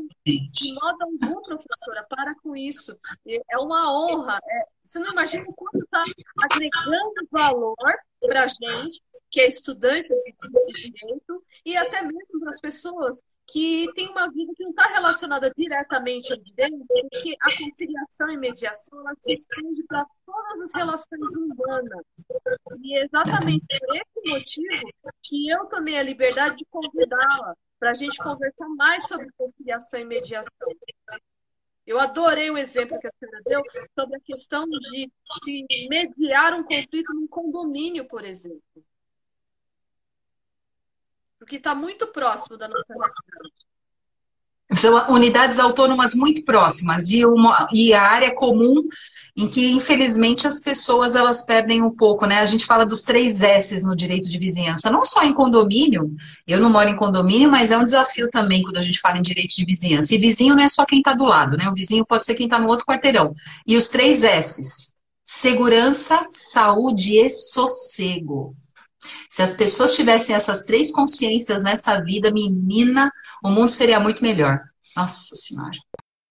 [0.52, 2.98] De modo algum, professora, para com isso.
[3.50, 4.40] É uma honra.
[4.44, 6.04] É, você não imagina o quanto está
[6.42, 7.76] agregando valor
[8.20, 13.88] para a gente, que é estudante de direito, e até mesmo para as pessoas que
[13.96, 19.00] têm uma vida que não está relacionada diretamente ao direito, porque a conciliação e mediação
[19.00, 22.06] ela se estende para todas as relações humanas.
[22.82, 24.92] E é exatamente por esse motivo
[25.24, 30.06] que eu tomei a liberdade de convidá-la para a gente conversar mais sobre conciliação e
[30.06, 30.52] mediação.
[31.86, 33.62] Eu adorei o exemplo que a senhora deu
[33.98, 35.10] sobre a questão de
[35.44, 38.62] se mediar um conflito num condomínio, por exemplo.
[41.40, 42.84] Porque está muito próximo da nossa.
[44.76, 48.84] São unidades autônomas muito próximas e, uma, e a área comum
[49.36, 52.40] em que, infelizmente, as pessoas elas perdem um pouco, né?
[52.40, 56.14] A gente fala dos três S's no direito de vizinhança, não só em condomínio,
[56.46, 59.22] eu não moro em condomínio, mas é um desafio também quando a gente fala em
[59.22, 60.14] direito de vizinhança.
[60.14, 61.70] E vizinho não é só quem está do lado, né?
[61.70, 63.34] O vizinho pode ser quem está no outro quarteirão.
[63.66, 64.90] E os três S's:
[65.24, 68.56] segurança, saúde e sossego.
[69.30, 73.12] Se as pessoas tivessem essas três consciências nessa vida, menina,
[73.44, 74.62] o mundo seria muito melhor.
[74.96, 75.78] Nossa Senhora.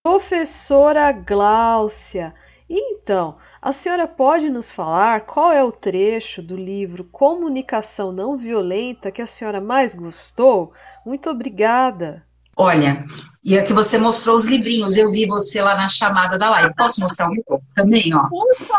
[0.02, 2.34] Professora Gláucia,
[2.68, 9.12] então, a senhora pode nos falar qual é o trecho do livro Comunicação Não Violenta
[9.12, 10.72] que a senhora mais gostou?
[11.04, 12.26] Muito obrigada.
[12.56, 13.04] Olha,
[13.44, 16.74] e é que você mostrou os livrinhos, eu vi você lá na chamada da live.
[16.74, 18.28] Posso mostrar o meu também, ó?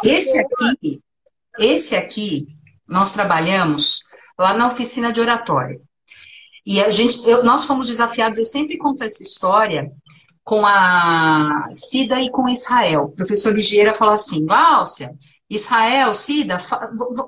[0.04, 1.00] Esse aqui,
[1.60, 2.48] esse aqui
[2.88, 4.00] nós trabalhamos
[4.38, 5.80] lá na oficina de oratória.
[6.66, 9.92] E a gente, eu, nós fomos desafiados, eu sempre conto essa história
[10.44, 13.04] com a Cida e com Israel.
[13.04, 15.14] O professor Ligeira falou assim, Gláucia,
[15.50, 16.58] Israel, Cida,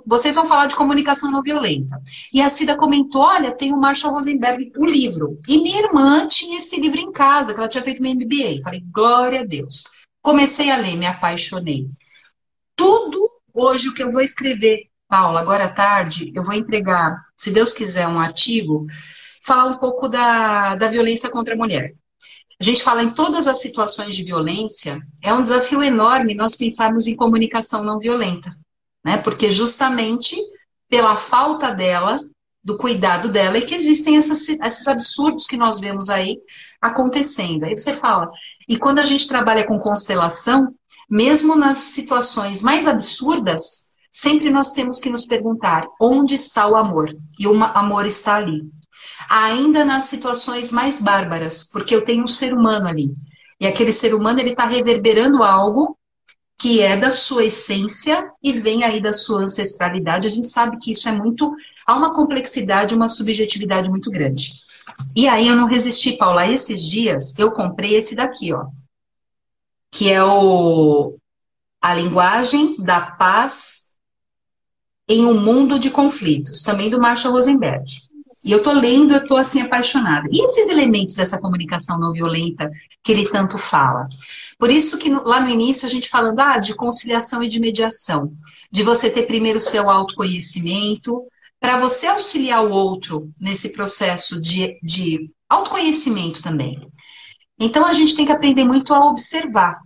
[0.06, 2.02] vocês vão falar de comunicação não violenta.
[2.34, 5.40] E a Cida comentou, olha, tem o Marshall Rosenberg, o livro.
[5.48, 8.62] E minha irmã tinha esse livro em casa, que ela tinha feito meu MBA.
[8.62, 9.86] Falei, glória a Deus.
[10.22, 11.88] Comecei a ler, me apaixonei.
[12.76, 17.50] Tudo hoje o que eu vou escrever Paula, agora à tarde eu vou entregar, se
[17.50, 18.86] Deus quiser, um artigo,
[19.42, 21.96] falar um pouco da, da violência contra a mulher.
[22.62, 27.08] A gente fala em todas as situações de violência, é um desafio enorme nós pensarmos
[27.08, 28.54] em comunicação não violenta,
[29.04, 29.18] né?
[29.18, 30.36] Porque justamente
[30.88, 32.20] pela falta dela,
[32.64, 36.38] do cuidado dela, é que existem essas, esses absurdos que nós vemos aí
[36.80, 37.64] acontecendo.
[37.64, 38.30] Aí você fala,
[38.68, 40.72] e quando a gente trabalha com constelação,
[41.10, 47.16] mesmo nas situações mais absurdas, sempre nós temos que nos perguntar onde está o amor?
[47.38, 48.62] E o amor está ali.
[49.30, 53.14] Ainda nas situações mais bárbaras, porque eu tenho um ser humano ali.
[53.60, 55.98] E aquele ser humano ele está reverberando algo
[56.58, 60.28] que é da sua essência e vem aí da sua ancestralidade.
[60.28, 61.56] A gente sabe que isso é muito.
[61.88, 64.52] Há uma complexidade, uma subjetividade muito grande.
[65.16, 66.46] E aí eu não resisti, Paula.
[66.46, 68.66] Esses dias eu comprei esse daqui, ó.
[69.90, 71.16] Que é o
[71.82, 73.89] A Linguagem da Paz
[75.10, 77.84] em um mundo de conflitos, também do Marshall Rosenberg.
[78.46, 80.28] E eu tô lendo, eu tô assim apaixonada.
[80.32, 82.70] E esses elementos dessa comunicação não violenta
[83.04, 84.08] que ele tanto fala?
[84.58, 88.32] Por isso que lá no início a gente falando ah, de conciliação e de mediação,
[88.72, 91.24] de você ter primeiro o seu autoconhecimento,
[91.60, 96.80] para você auxiliar o outro nesse processo de, de autoconhecimento também.
[97.60, 99.80] Então a gente tem que aprender muito a observar.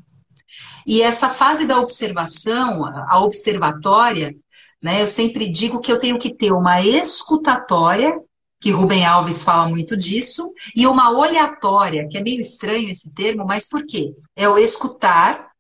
[0.86, 4.36] E essa fase da observação, a observatória,
[4.84, 5.02] né?
[5.02, 8.20] Eu sempre digo que eu tenho que ter uma escutatória,
[8.60, 13.46] que Rubem Alves fala muito disso, e uma olhatória, que é meio estranho esse termo,
[13.46, 14.14] mas por quê?
[14.36, 15.52] É o escutar,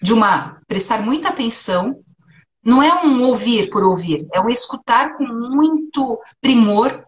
[0.00, 2.00] de uma prestar muita atenção,
[2.64, 7.04] não é um ouvir por ouvir, é um escutar com muito primor,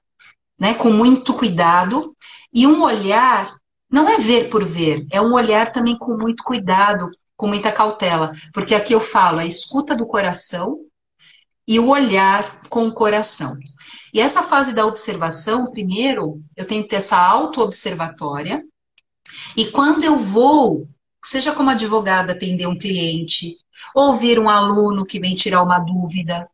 [0.58, 2.14] né, com muito cuidado,
[2.52, 3.56] e um olhar
[3.90, 8.32] não é ver por ver, é um olhar também com muito cuidado, com muita cautela,
[8.52, 10.78] porque aqui eu falo a escuta do coração
[11.66, 13.56] e o olhar com o coração.
[14.12, 18.62] E essa fase da observação, primeiro, eu tenho que ter essa auto-observatória.
[19.56, 20.86] E quando eu vou,
[21.24, 23.56] seja como advogada, atender um cliente,
[23.94, 26.48] ouvir um aluno que vem tirar uma dúvida,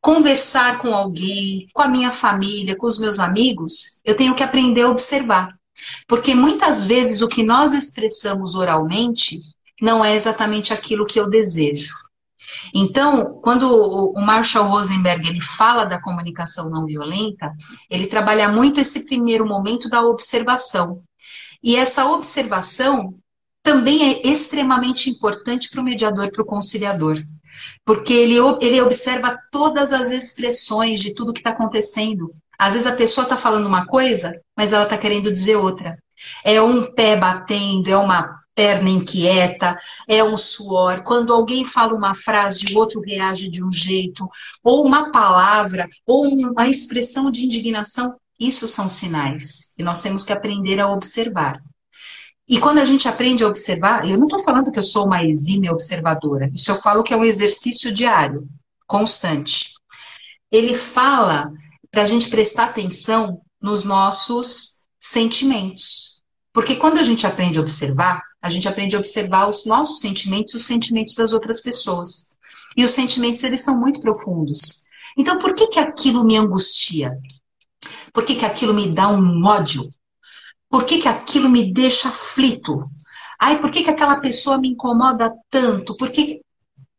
[0.00, 4.82] conversar com alguém, com a minha família, com os meus amigos, eu tenho que aprender
[4.82, 5.54] a observar.
[6.06, 9.40] Porque muitas vezes o que nós expressamos oralmente
[9.80, 11.94] não é exatamente aquilo que eu desejo.
[12.74, 17.52] Então, quando o Marshall Rosenberg ele fala da comunicação não violenta,
[17.90, 21.02] ele trabalha muito esse primeiro momento da observação.
[21.62, 23.14] E essa observação
[23.62, 27.22] também é extremamente importante para o mediador, para o conciliador.
[27.84, 32.30] Porque ele, ele observa todas as expressões de tudo que está acontecendo.
[32.58, 35.98] Às vezes a pessoa está falando uma coisa, mas ela está querendo dizer outra.
[36.44, 39.78] É um pé batendo, é uma perna inquieta,
[40.08, 41.02] é um suor.
[41.02, 44.28] Quando alguém fala uma frase, o outro reage de um jeito,
[44.62, 49.74] ou uma palavra, ou uma expressão de indignação, isso são sinais.
[49.78, 51.60] E nós temos que aprender a observar.
[52.46, 55.24] E quando a gente aprende a observar, eu não estou falando que eu sou uma
[55.24, 58.46] exímia observadora, isso eu falo que é um exercício diário,
[58.86, 59.72] constante.
[60.52, 61.50] Ele fala
[61.90, 66.20] para a gente prestar atenção nos nossos sentimentos.
[66.52, 70.52] Porque quando a gente aprende a observar, a gente aprende a observar os nossos sentimentos
[70.52, 72.36] e os sentimentos das outras pessoas.
[72.76, 74.84] E os sentimentos, eles são muito profundos.
[75.16, 77.18] Então, por que, que aquilo me angustia?
[78.12, 79.88] Por que, que aquilo me dá um ódio?
[80.68, 82.84] Por que, que aquilo me deixa aflito?
[83.40, 85.96] Ai, por que, que aquela pessoa me incomoda tanto?
[85.96, 86.42] Por que...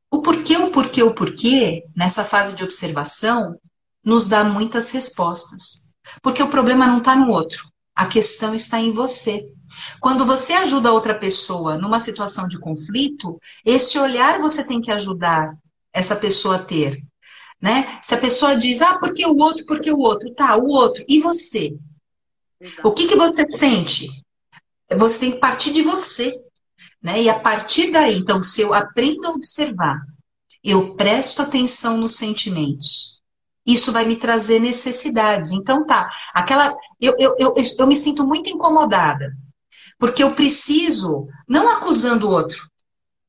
[0.10, 3.56] O porquê, o porquê, o porquê, nessa fase de observação,
[4.04, 5.94] nos dá muitas respostas.
[6.24, 9.46] Porque o problema não está no outro, a questão está em você.
[10.00, 15.56] Quando você ajuda outra pessoa numa situação de conflito, esse olhar você tem que ajudar
[15.94, 17.02] essa pessoa a ter.
[17.62, 18.00] Né?
[18.02, 21.20] Se a pessoa diz, ah, porque o outro, porque o outro, tá, o outro, e
[21.20, 21.78] você?
[22.84, 24.08] O que, que você sente?
[24.98, 26.34] Você tem que partir de você.
[27.02, 27.24] Né?
[27.24, 30.02] E a partir daí, então, se eu aprendo a observar,
[30.64, 33.22] eu presto atenção nos sentimentos,
[33.66, 35.52] isso vai me trazer necessidades.
[35.52, 36.76] Então, tá, aquela.
[37.00, 39.34] Eu, eu, eu, eu me sinto muito incomodada,
[39.98, 42.70] porque eu preciso, não acusando o outro,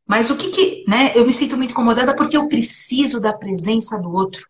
[0.07, 0.85] mas o que que.
[0.87, 4.47] Né, eu me sinto muito incomodada porque eu preciso da presença do outro.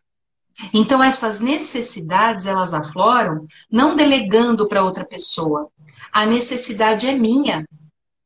[0.72, 5.68] Então, essas necessidades, elas afloram não delegando para outra pessoa.
[6.12, 7.66] A necessidade é minha.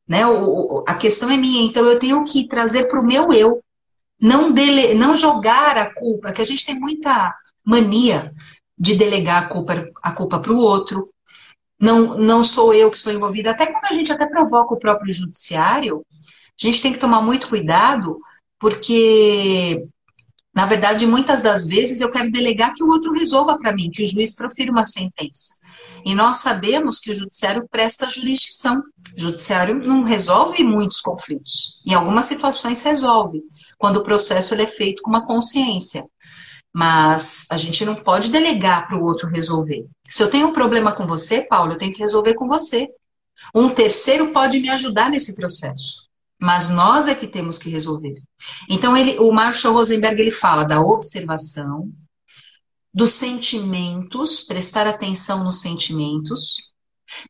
[0.07, 0.25] Né?
[0.25, 1.61] O, a questão é minha.
[1.61, 3.61] Então, eu tenho que trazer para o meu eu.
[4.19, 7.35] Não, dele, não jogar a culpa, que a gente tem muita
[7.65, 8.33] mania
[8.77, 11.09] de delegar a culpa a culpa para o outro.
[11.81, 13.51] Não, não sou eu que estou envolvida.
[13.51, 17.49] Até quando a gente até provoca o próprio judiciário, a gente tem que tomar muito
[17.49, 18.19] cuidado,
[18.59, 19.83] porque
[20.53, 24.03] na verdade, muitas das vezes eu quero delegar que o outro resolva para mim, que
[24.03, 25.53] o juiz profira uma sentença.
[26.03, 28.79] E nós sabemos que o judiciário presta jurisdição.
[29.15, 31.81] O judiciário não resolve muitos conflitos.
[31.87, 33.41] Em algumas situações resolve,
[33.77, 36.03] quando o processo é feito com uma consciência.
[36.73, 39.85] Mas a gente não pode delegar para o outro resolver.
[40.07, 42.87] Se eu tenho um problema com você, Paulo, eu tenho que resolver com você.
[43.53, 46.11] Um terceiro pode me ajudar nesse processo
[46.41, 48.15] mas nós é que temos que resolver.
[48.67, 51.91] Então, ele, o Marshall Rosenberg ele fala da observação,
[52.91, 56.55] dos sentimentos, prestar atenção nos sentimentos,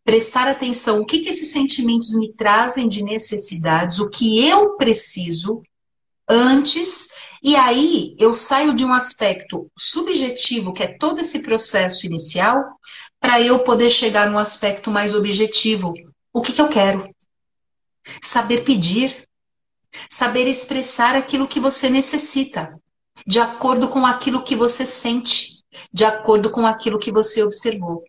[0.05, 5.61] prestar atenção o que, que esses sentimentos me trazem de necessidades, o que eu preciso
[6.27, 7.09] antes,
[7.43, 12.79] e aí eu saio de um aspecto subjetivo, que é todo esse processo inicial,
[13.19, 15.93] para eu poder chegar num aspecto mais objetivo.
[16.31, 17.09] O que, que eu quero?
[18.21, 19.27] Saber pedir,
[20.07, 22.79] saber expressar aquilo que você necessita,
[23.25, 28.03] de acordo com aquilo que você sente, de acordo com aquilo que você observou.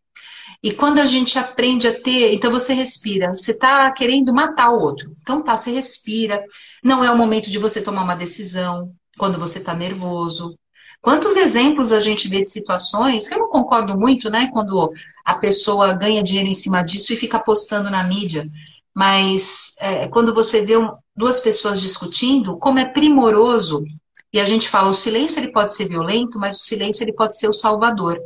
[0.63, 3.35] E quando a gente aprende a ter, então você respira.
[3.35, 5.17] Você está querendo matar o outro.
[5.21, 6.45] Então tá, você respira.
[6.85, 10.57] Não é o momento de você tomar uma decisão quando você está nervoso.
[11.01, 14.51] Quantos exemplos a gente vê de situações que eu não concordo muito, né?
[14.53, 14.93] Quando
[15.25, 18.49] a pessoa ganha dinheiro em cima disso e fica postando na mídia
[18.95, 23.85] mas é, quando você vê um, duas pessoas discutindo, como é primoroso,
[24.33, 27.39] e a gente fala, o silêncio ele pode ser violento, mas o silêncio ele pode
[27.39, 28.19] ser o salvador.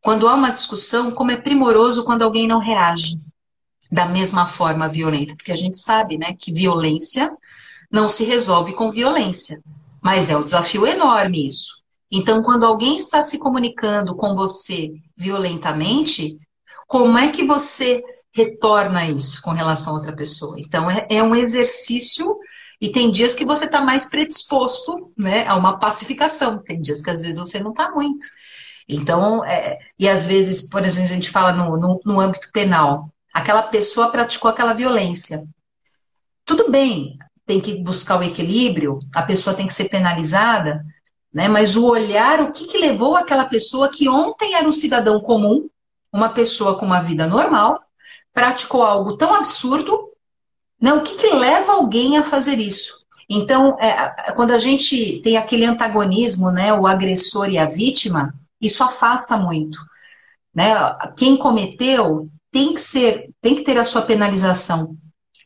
[0.00, 3.18] Quando há uma discussão, como é primoroso quando alguém não reage
[3.90, 7.30] da mesma forma violenta, porque a gente sabe, né, que violência
[7.90, 9.60] não se resolve com violência,
[10.02, 11.80] mas é um desafio enorme isso.
[12.10, 16.36] Então, quando alguém está se comunicando com você violentamente,
[16.86, 20.56] como é que você retorna isso com relação a outra pessoa.
[20.58, 22.36] Então, é, é um exercício
[22.80, 27.10] e tem dias que você está mais predisposto né, a uma pacificação, tem dias que
[27.10, 28.26] às vezes você não está muito.
[28.88, 33.12] Então, é, e às vezes, por exemplo, a gente fala no, no, no âmbito penal,
[33.32, 35.44] aquela pessoa praticou aquela violência.
[36.44, 37.16] Tudo bem,
[37.46, 40.84] tem que buscar o equilíbrio, a pessoa tem que ser penalizada,
[41.32, 41.48] né?
[41.48, 45.68] Mas o olhar, o que, que levou aquela pessoa que ontem era um cidadão comum,
[46.12, 47.80] uma pessoa com uma vida normal,
[48.32, 50.10] praticou algo tão absurdo,
[50.80, 50.92] né?
[50.92, 53.00] O que, que leva alguém a fazer isso?
[53.28, 58.82] Então, é, quando a gente tem aquele antagonismo, né, o agressor e a vítima, isso
[58.82, 59.78] afasta muito.
[60.52, 60.74] Né?
[61.16, 64.96] Quem cometeu tem que ser, tem que ter a sua penalização.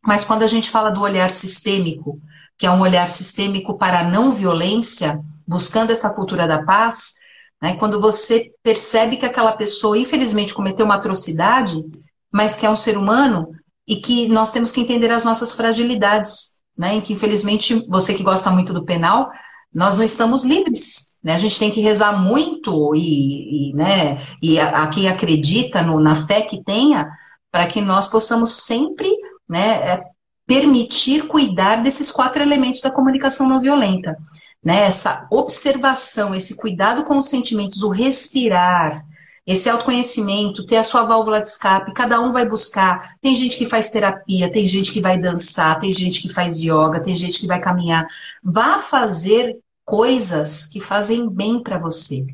[0.07, 2.21] Mas quando a gente fala do olhar sistêmico,
[2.59, 7.15] que é um olhar sistêmico para a não violência, buscando essa cultura da paz,
[7.61, 7.77] né?
[7.77, 11.83] quando você percebe que aquela pessoa, infelizmente, cometeu uma atrocidade,
[12.31, 13.49] mas que é um ser humano
[13.87, 16.95] e que nós temos que entender as nossas fragilidades, né?
[16.95, 19.31] Em que, infelizmente, você que gosta muito do penal,
[19.73, 21.15] nós não estamos livres.
[21.23, 21.35] Né?
[21.35, 26.01] A gente tem que rezar muito e, e, né, e a, a quem acredita no,
[26.01, 27.11] na fé que tenha,
[27.51, 29.11] para que nós possamos sempre
[29.49, 30.05] né, é,
[30.47, 34.17] permitir cuidar desses quatro elementos da comunicação não violenta.
[34.63, 34.85] Né?
[34.85, 39.05] Essa observação, esse cuidado com os sentimentos, o respirar,
[39.47, 43.15] esse autoconhecimento, ter a sua válvula de escape, cada um vai buscar.
[43.21, 47.03] Tem gente que faz terapia, tem gente que vai dançar, tem gente que faz yoga,
[47.03, 48.07] tem gente que vai caminhar.
[48.43, 52.27] Vá fazer coisas que fazem bem para você.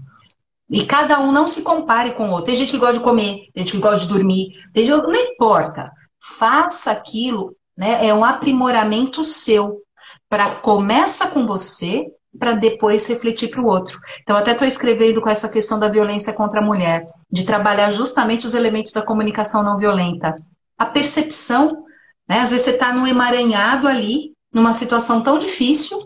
[0.71, 2.47] E cada um não se compare com o outro.
[2.47, 5.03] Tem gente que gosta de comer, tem gente que gosta de dormir, tem gente...
[5.03, 5.91] não importa.
[6.21, 8.07] Faça aquilo, né?
[8.07, 9.83] É um aprimoramento seu.
[10.29, 12.07] Para começa com você
[12.39, 13.99] para depois refletir para o outro.
[14.23, 18.47] Então, até estou escrevendo com essa questão da violência contra a mulher, de trabalhar justamente
[18.47, 20.41] os elementos da comunicação não violenta.
[20.79, 21.85] A percepção,
[22.29, 22.41] né?
[22.41, 25.99] Às vezes você está num emaranhado ali, numa situação tão difícil,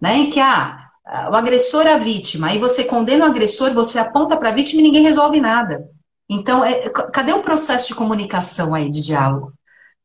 [0.00, 0.16] né?
[0.16, 0.90] Em que ah,
[1.30, 4.80] o agressor é a vítima, aí você condena o agressor, você aponta para a vítima
[4.80, 5.86] e ninguém resolve nada.
[6.34, 9.52] Então, é, cadê o processo de comunicação aí, de diálogo?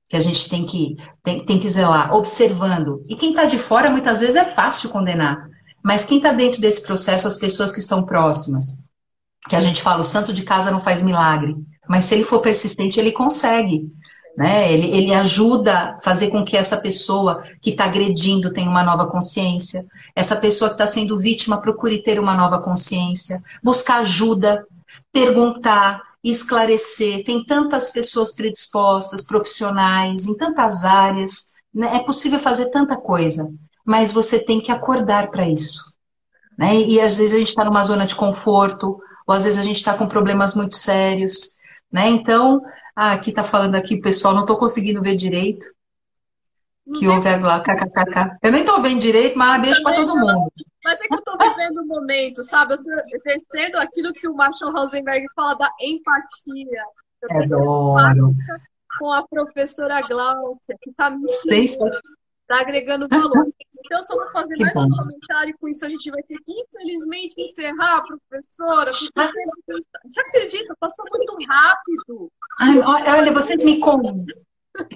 [0.09, 3.03] que a gente tem que, tem, tem que zelar, observando.
[3.07, 5.49] E quem está de fora, muitas vezes, é fácil condenar.
[5.83, 8.83] Mas quem está dentro desse processo, as pessoas que estão próximas.
[9.49, 11.55] Que a gente fala, o santo de casa não faz milagre.
[11.87, 13.91] Mas se ele for persistente, ele consegue.
[14.37, 14.71] Né?
[14.71, 19.07] Ele, ele ajuda a fazer com que essa pessoa que está agredindo tenha uma nova
[19.07, 19.83] consciência.
[20.15, 23.39] Essa pessoa que está sendo vítima procure ter uma nova consciência.
[23.63, 24.65] Buscar ajuda,
[25.11, 27.23] perguntar, esclarecer.
[27.23, 31.51] Tem tantas pessoas predispostas, profissionais, em tantas áreas.
[31.73, 31.97] Né?
[31.97, 33.51] É possível fazer tanta coisa,
[33.85, 35.83] mas você tem que acordar para isso.
[36.57, 36.75] Né?
[36.81, 39.77] E às vezes a gente está numa zona de conforto, ou às vezes a gente
[39.77, 41.57] está com problemas muito sérios.
[41.91, 42.09] Né?
[42.09, 42.61] Então,
[42.95, 45.65] ah, aqui está falando aqui, pessoal, não estou conseguindo ver direito.
[46.97, 48.37] Que houve agora, kkkk.
[48.41, 50.49] Eu nem estou vendo direito, mas beijo para todo mundo.
[50.87, 52.75] Mas é que eu estou vivendo um momento, sabe?
[52.75, 56.81] Eu estou exercendo aquilo que o Marshall Rosenberg fala da empatia.
[57.23, 58.33] Eu Adoro.
[58.97, 63.49] com a professora Glaucia, que está me está agregando valor.
[63.85, 64.85] Então, só vou fazer que mais bom.
[64.85, 65.85] um comentário com isso.
[65.85, 68.91] A gente vai ter que, infelizmente, encerrar, professora.
[68.91, 69.83] Porque...
[70.15, 72.31] Já acredita, passou muito rápido.
[72.61, 74.25] Ai, olha, vocês me contam.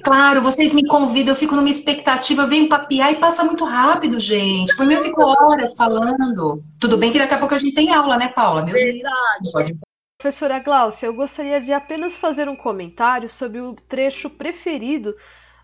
[0.04, 4.20] Claro, vocês me convidam, eu fico numa expectativa, eu venho papiar e passa muito rápido,
[4.20, 4.76] gente.
[4.76, 6.64] Por mim, eu fico horas falando.
[6.80, 8.64] Tudo bem que daqui a pouco a gente tem aula, né, Paula?
[8.64, 9.14] Meu Verdade.
[9.54, 9.72] Deus.
[10.18, 15.16] Professora Glaucia, eu gostaria de apenas fazer um comentário sobre o trecho preferido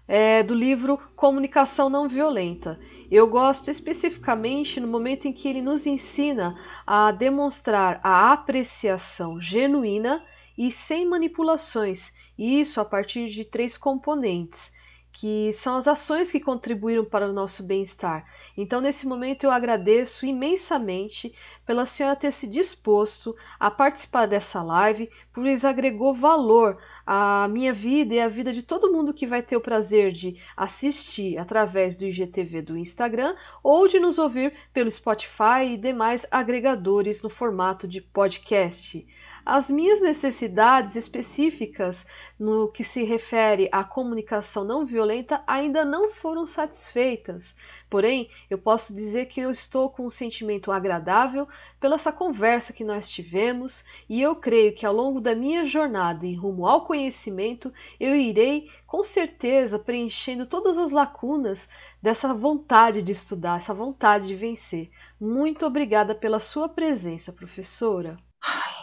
[0.08, 2.80] é, do livro Comunicação Não Violenta.
[3.12, 6.58] Eu gosto especificamente no momento em que ele nos ensina
[6.88, 10.24] a demonstrar a apreciação genuína
[10.58, 14.72] e sem manipulações isso a partir de três componentes,
[15.20, 18.24] que são as ações que contribuíram para o nosso bem-estar.
[18.56, 21.34] Então, nesse momento, eu agradeço imensamente
[21.66, 28.14] pela senhora ter se disposto a participar dessa live, pois agregou valor à minha vida
[28.14, 32.06] e à vida de todo mundo que vai ter o prazer de assistir através do
[32.06, 38.02] IGTV do Instagram ou de nos ouvir pelo Spotify e demais agregadores no formato de
[38.02, 39.04] podcast.
[39.50, 42.06] As minhas necessidades específicas
[42.38, 47.56] no que se refere à comunicação não violenta ainda não foram satisfeitas.
[47.90, 51.48] Porém, eu posso dizer que eu estou com um sentimento agradável
[51.80, 56.26] pela essa conversa que nós tivemos e eu creio que ao longo da minha jornada
[56.26, 61.70] em rumo ao conhecimento, eu irei com certeza preenchendo todas as lacunas
[62.02, 64.90] dessa vontade de estudar, essa vontade de vencer.
[65.18, 68.27] Muito obrigada pela sua presença, professora.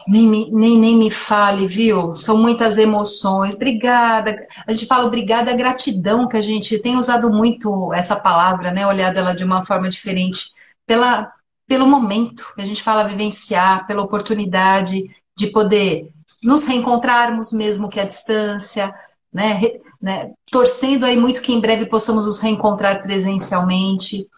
[0.06, 2.14] Nem, nem, nem me fale, viu?
[2.14, 3.54] São muitas emoções.
[3.54, 4.46] Obrigada.
[4.66, 8.86] A gente fala obrigada, gratidão, que a gente tem usado muito essa palavra, né?
[8.86, 10.50] Olhado ela de uma forma diferente,
[10.86, 11.32] pela,
[11.66, 15.04] pelo momento que a gente fala vivenciar, pela oportunidade
[15.36, 16.10] de poder
[16.42, 18.94] nos reencontrarmos mesmo que à distância,
[19.32, 19.60] né?
[20.00, 20.30] né?
[20.50, 24.28] Torcendo aí muito que em breve possamos nos reencontrar presencialmente.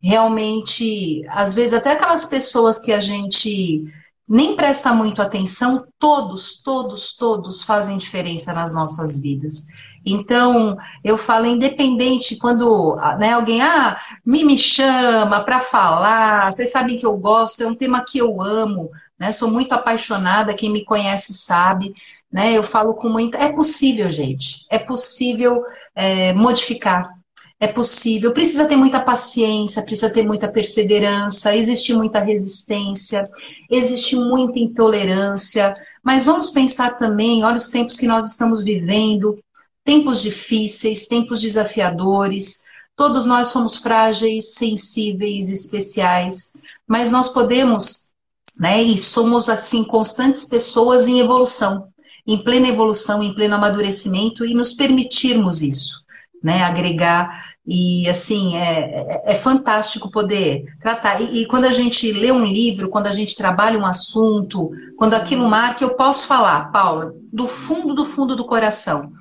[0.00, 3.84] Realmente, às vezes, até aquelas pessoas que a gente
[4.28, 9.66] nem presta muito atenção, todos, todos, todos fazem diferença nas nossas vidas.
[10.04, 16.98] Então, eu falo, independente, quando né, alguém ah, me, me chama para falar, vocês sabem
[16.98, 19.32] que eu gosto, é um tema que eu amo, né?
[19.32, 21.92] Sou muito apaixonada, quem me conhece sabe,
[22.30, 22.56] né?
[22.56, 23.38] Eu falo com muita.
[23.38, 24.66] É possível, gente.
[24.70, 25.62] É possível
[25.94, 27.10] é, modificar
[27.58, 28.32] é possível.
[28.32, 33.28] Precisa ter muita paciência, precisa ter muita perseverança, existe muita resistência,
[33.70, 35.74] existe muita intolerância.
[36.02, 39.38] Mas vamos pensar também, olha os tempos que nós estamos vivendo,
[39.84, 42.60] tempos difíceis, tempos desafiadores.
[42.94, 46.52] Todos nós somos frágeis, sensíveis, especiais,
[46.86, 48.12] mas nós podemos,
[48.58, 51.88] né, e somos assim constantes pessoas em evolução,
[52.26, 56.05] em plena evolução, em pleno amadurecimento e nos permitirmos isso
[56.42, 57.56] né, agregar.
[57.66, 61.20] E, assim, é, é, é fantástico poder tratar.
[61.20, 65.14] E, e, quando a gente lê um livro, quando a gente trabalha um assunto, quando
[65.14, 69.12] aquilo marca, eu posso falar, Paula, do fundo, do fundo do coração.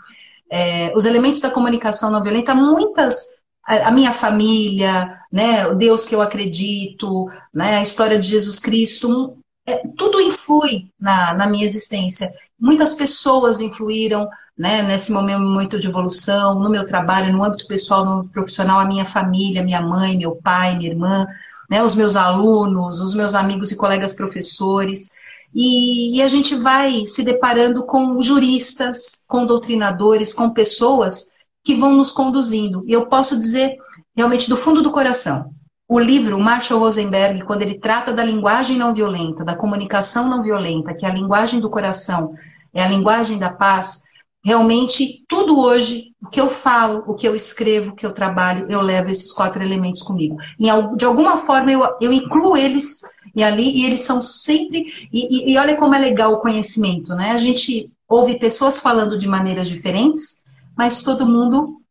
[0.49, 3.35] É, os elementos da comunicação não violenta, muitas
[3.65, 9.37] a minha família, né, o Deus que eu acredito, né, a história de Jesus Cristo,
[9.65, 12.31] é, tudo influi na, na minha existência.
[12.59, 18.27] Muitas pessoas influíram, né, nesse momento de evolução, no meu trabalho, no âmbito pessoal, no
[18.29, 21.27] profissional, a minha família, minha mãe, meu pai, minha irmã,
[21.69, 25.11] né, os meus alunos, os meus amigos e colegas professores.
[25.53, 31.33] E, e, a gente vai se deparando com juristas, com doutrinadores, com pessoas
[31.63, 32.83] que vão nos conduzindo.
[32.87, 33.77] E eu posso dizer,
[34.15, 35.51] realmente, do fundo do coração,
[35.87, 40.93] o livro Marshall Rosenberg, quando ele trata da linguagem não violenta, da comunicação não violenta,
[40.93, 42.33] que é a linguagem do coração,
[42.73, 44.03] é a linguagem da paz,
[44.45, 48.67] Realmente, tudo hoje, o que eu falo, o que eu escrevo, o que eu trabalho,
[48.69, 50.37] eu levo esses quatro elementos comigo.
[50.59, 53.01] E, de alguma forma, eu, eu incluo eles
[53.35, 54.85] e ali, e eles são sempre.
[55.11, 57.31] E, e, olha como é legal o conhecimento, né?
[57.31, 60.43] A gente ouve pessoas falando de maneiras diferentes,
[60.77, 61.81] mas todo mundo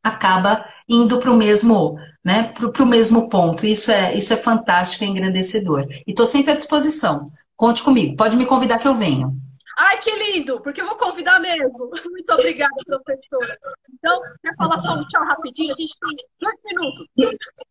[0.00, 2.44] acaba indo para o mesmo, né?
[2.44, 3.66] Para o mesmo ponto.
[3.66, 5.84] Isso é, isso é fantástico, é engrandecedor.
[6.06, 7.32] E estou sempre à disposição.
[7.56, 9.36] Conte comigo, pode me convidar que eu venho.
[9.76, 11.90] Ai, que lindo, porque eu vou convidar mesmo.
[12.10, 13.58] Muito obrigada, professora.
[13.92, 15.72] Então, quer falar só um tchau rapidinho?
[15.72, 17.06] A gente tem dois minutos.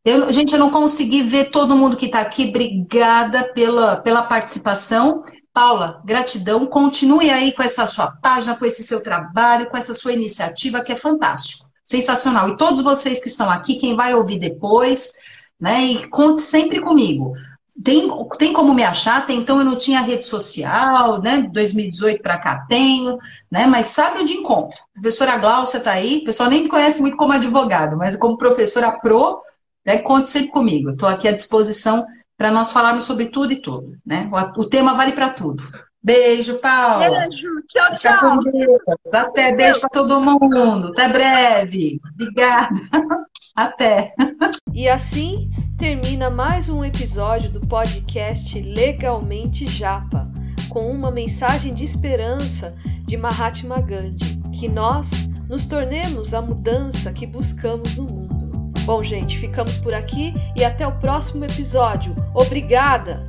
[0.03, 2.49] Eu, gente, eu não consegui ver todo mundo que está aqui.
[2.49, 5.23] Obrigada pela, pela participação.
[5.53, 6.65] Paula, gratidão.
[6.65, 10.91] Continue aí com essa sua página, com esse seu trabalho, com essa sua iniciativa, que
[10.91, 11.65] é fantástico.
[11.85, 12.49] Sensacional.
[12.49, 15.13] E todos vocês que estão aqui, quem vai ouvir depois,
[15.59, 15.81] né?
[15.83, 17.33] E conte sempre comigo.
[17.81, 18.07] Tem,
[18.37, 19.17] tem como me achar?
[19.17, 21.49] Até então eu não tinha rede social, né?
[21.51, 23.17] 2018 para cá tenho,
[23.49, 23.65] né?
[23.65, 24.77] Mas sabe onde encontro?
[24.93, 28.91] Professora Glaucia está aí, o pessoal nem me conhece muito como advogado, mas como professora
[28.91, 29.41] pro,
[29.85, 29.97] né?
[29.97, 30.89] conte sempre comigo.
[30.89, 32.05] Estou aqui à disposição
[32.37, 34.29] para nós falarmos sobre tudo e tudo, né?
[34.31, 35.63] O, o tema vale para tudo.
[36.03, 37.27] Beijo, Paula.
[37.27, 38.39] Beijo, tchau, tchau.
[39.13, 40.89] Até, beijo para todo mundo.
[40.89, 42.01] Até breve.
[42.13, 42.75] Obrigada.
[43.55, 44.13] Até.
[44.73, 50.29] E assim termina mais um episódio do podcast Legalmente Japa,
[50.69, 57.25] com uma mensagem de esperança de Mahatma Gandhi, que nós nos tornemos a mudança que
[57.25, 58.51] buscamos no mundo.
[58.85, 62.13] Bom, gente, ficamos por aqui e até o próximo episódio.
[62.33, 63.25] Obrigada!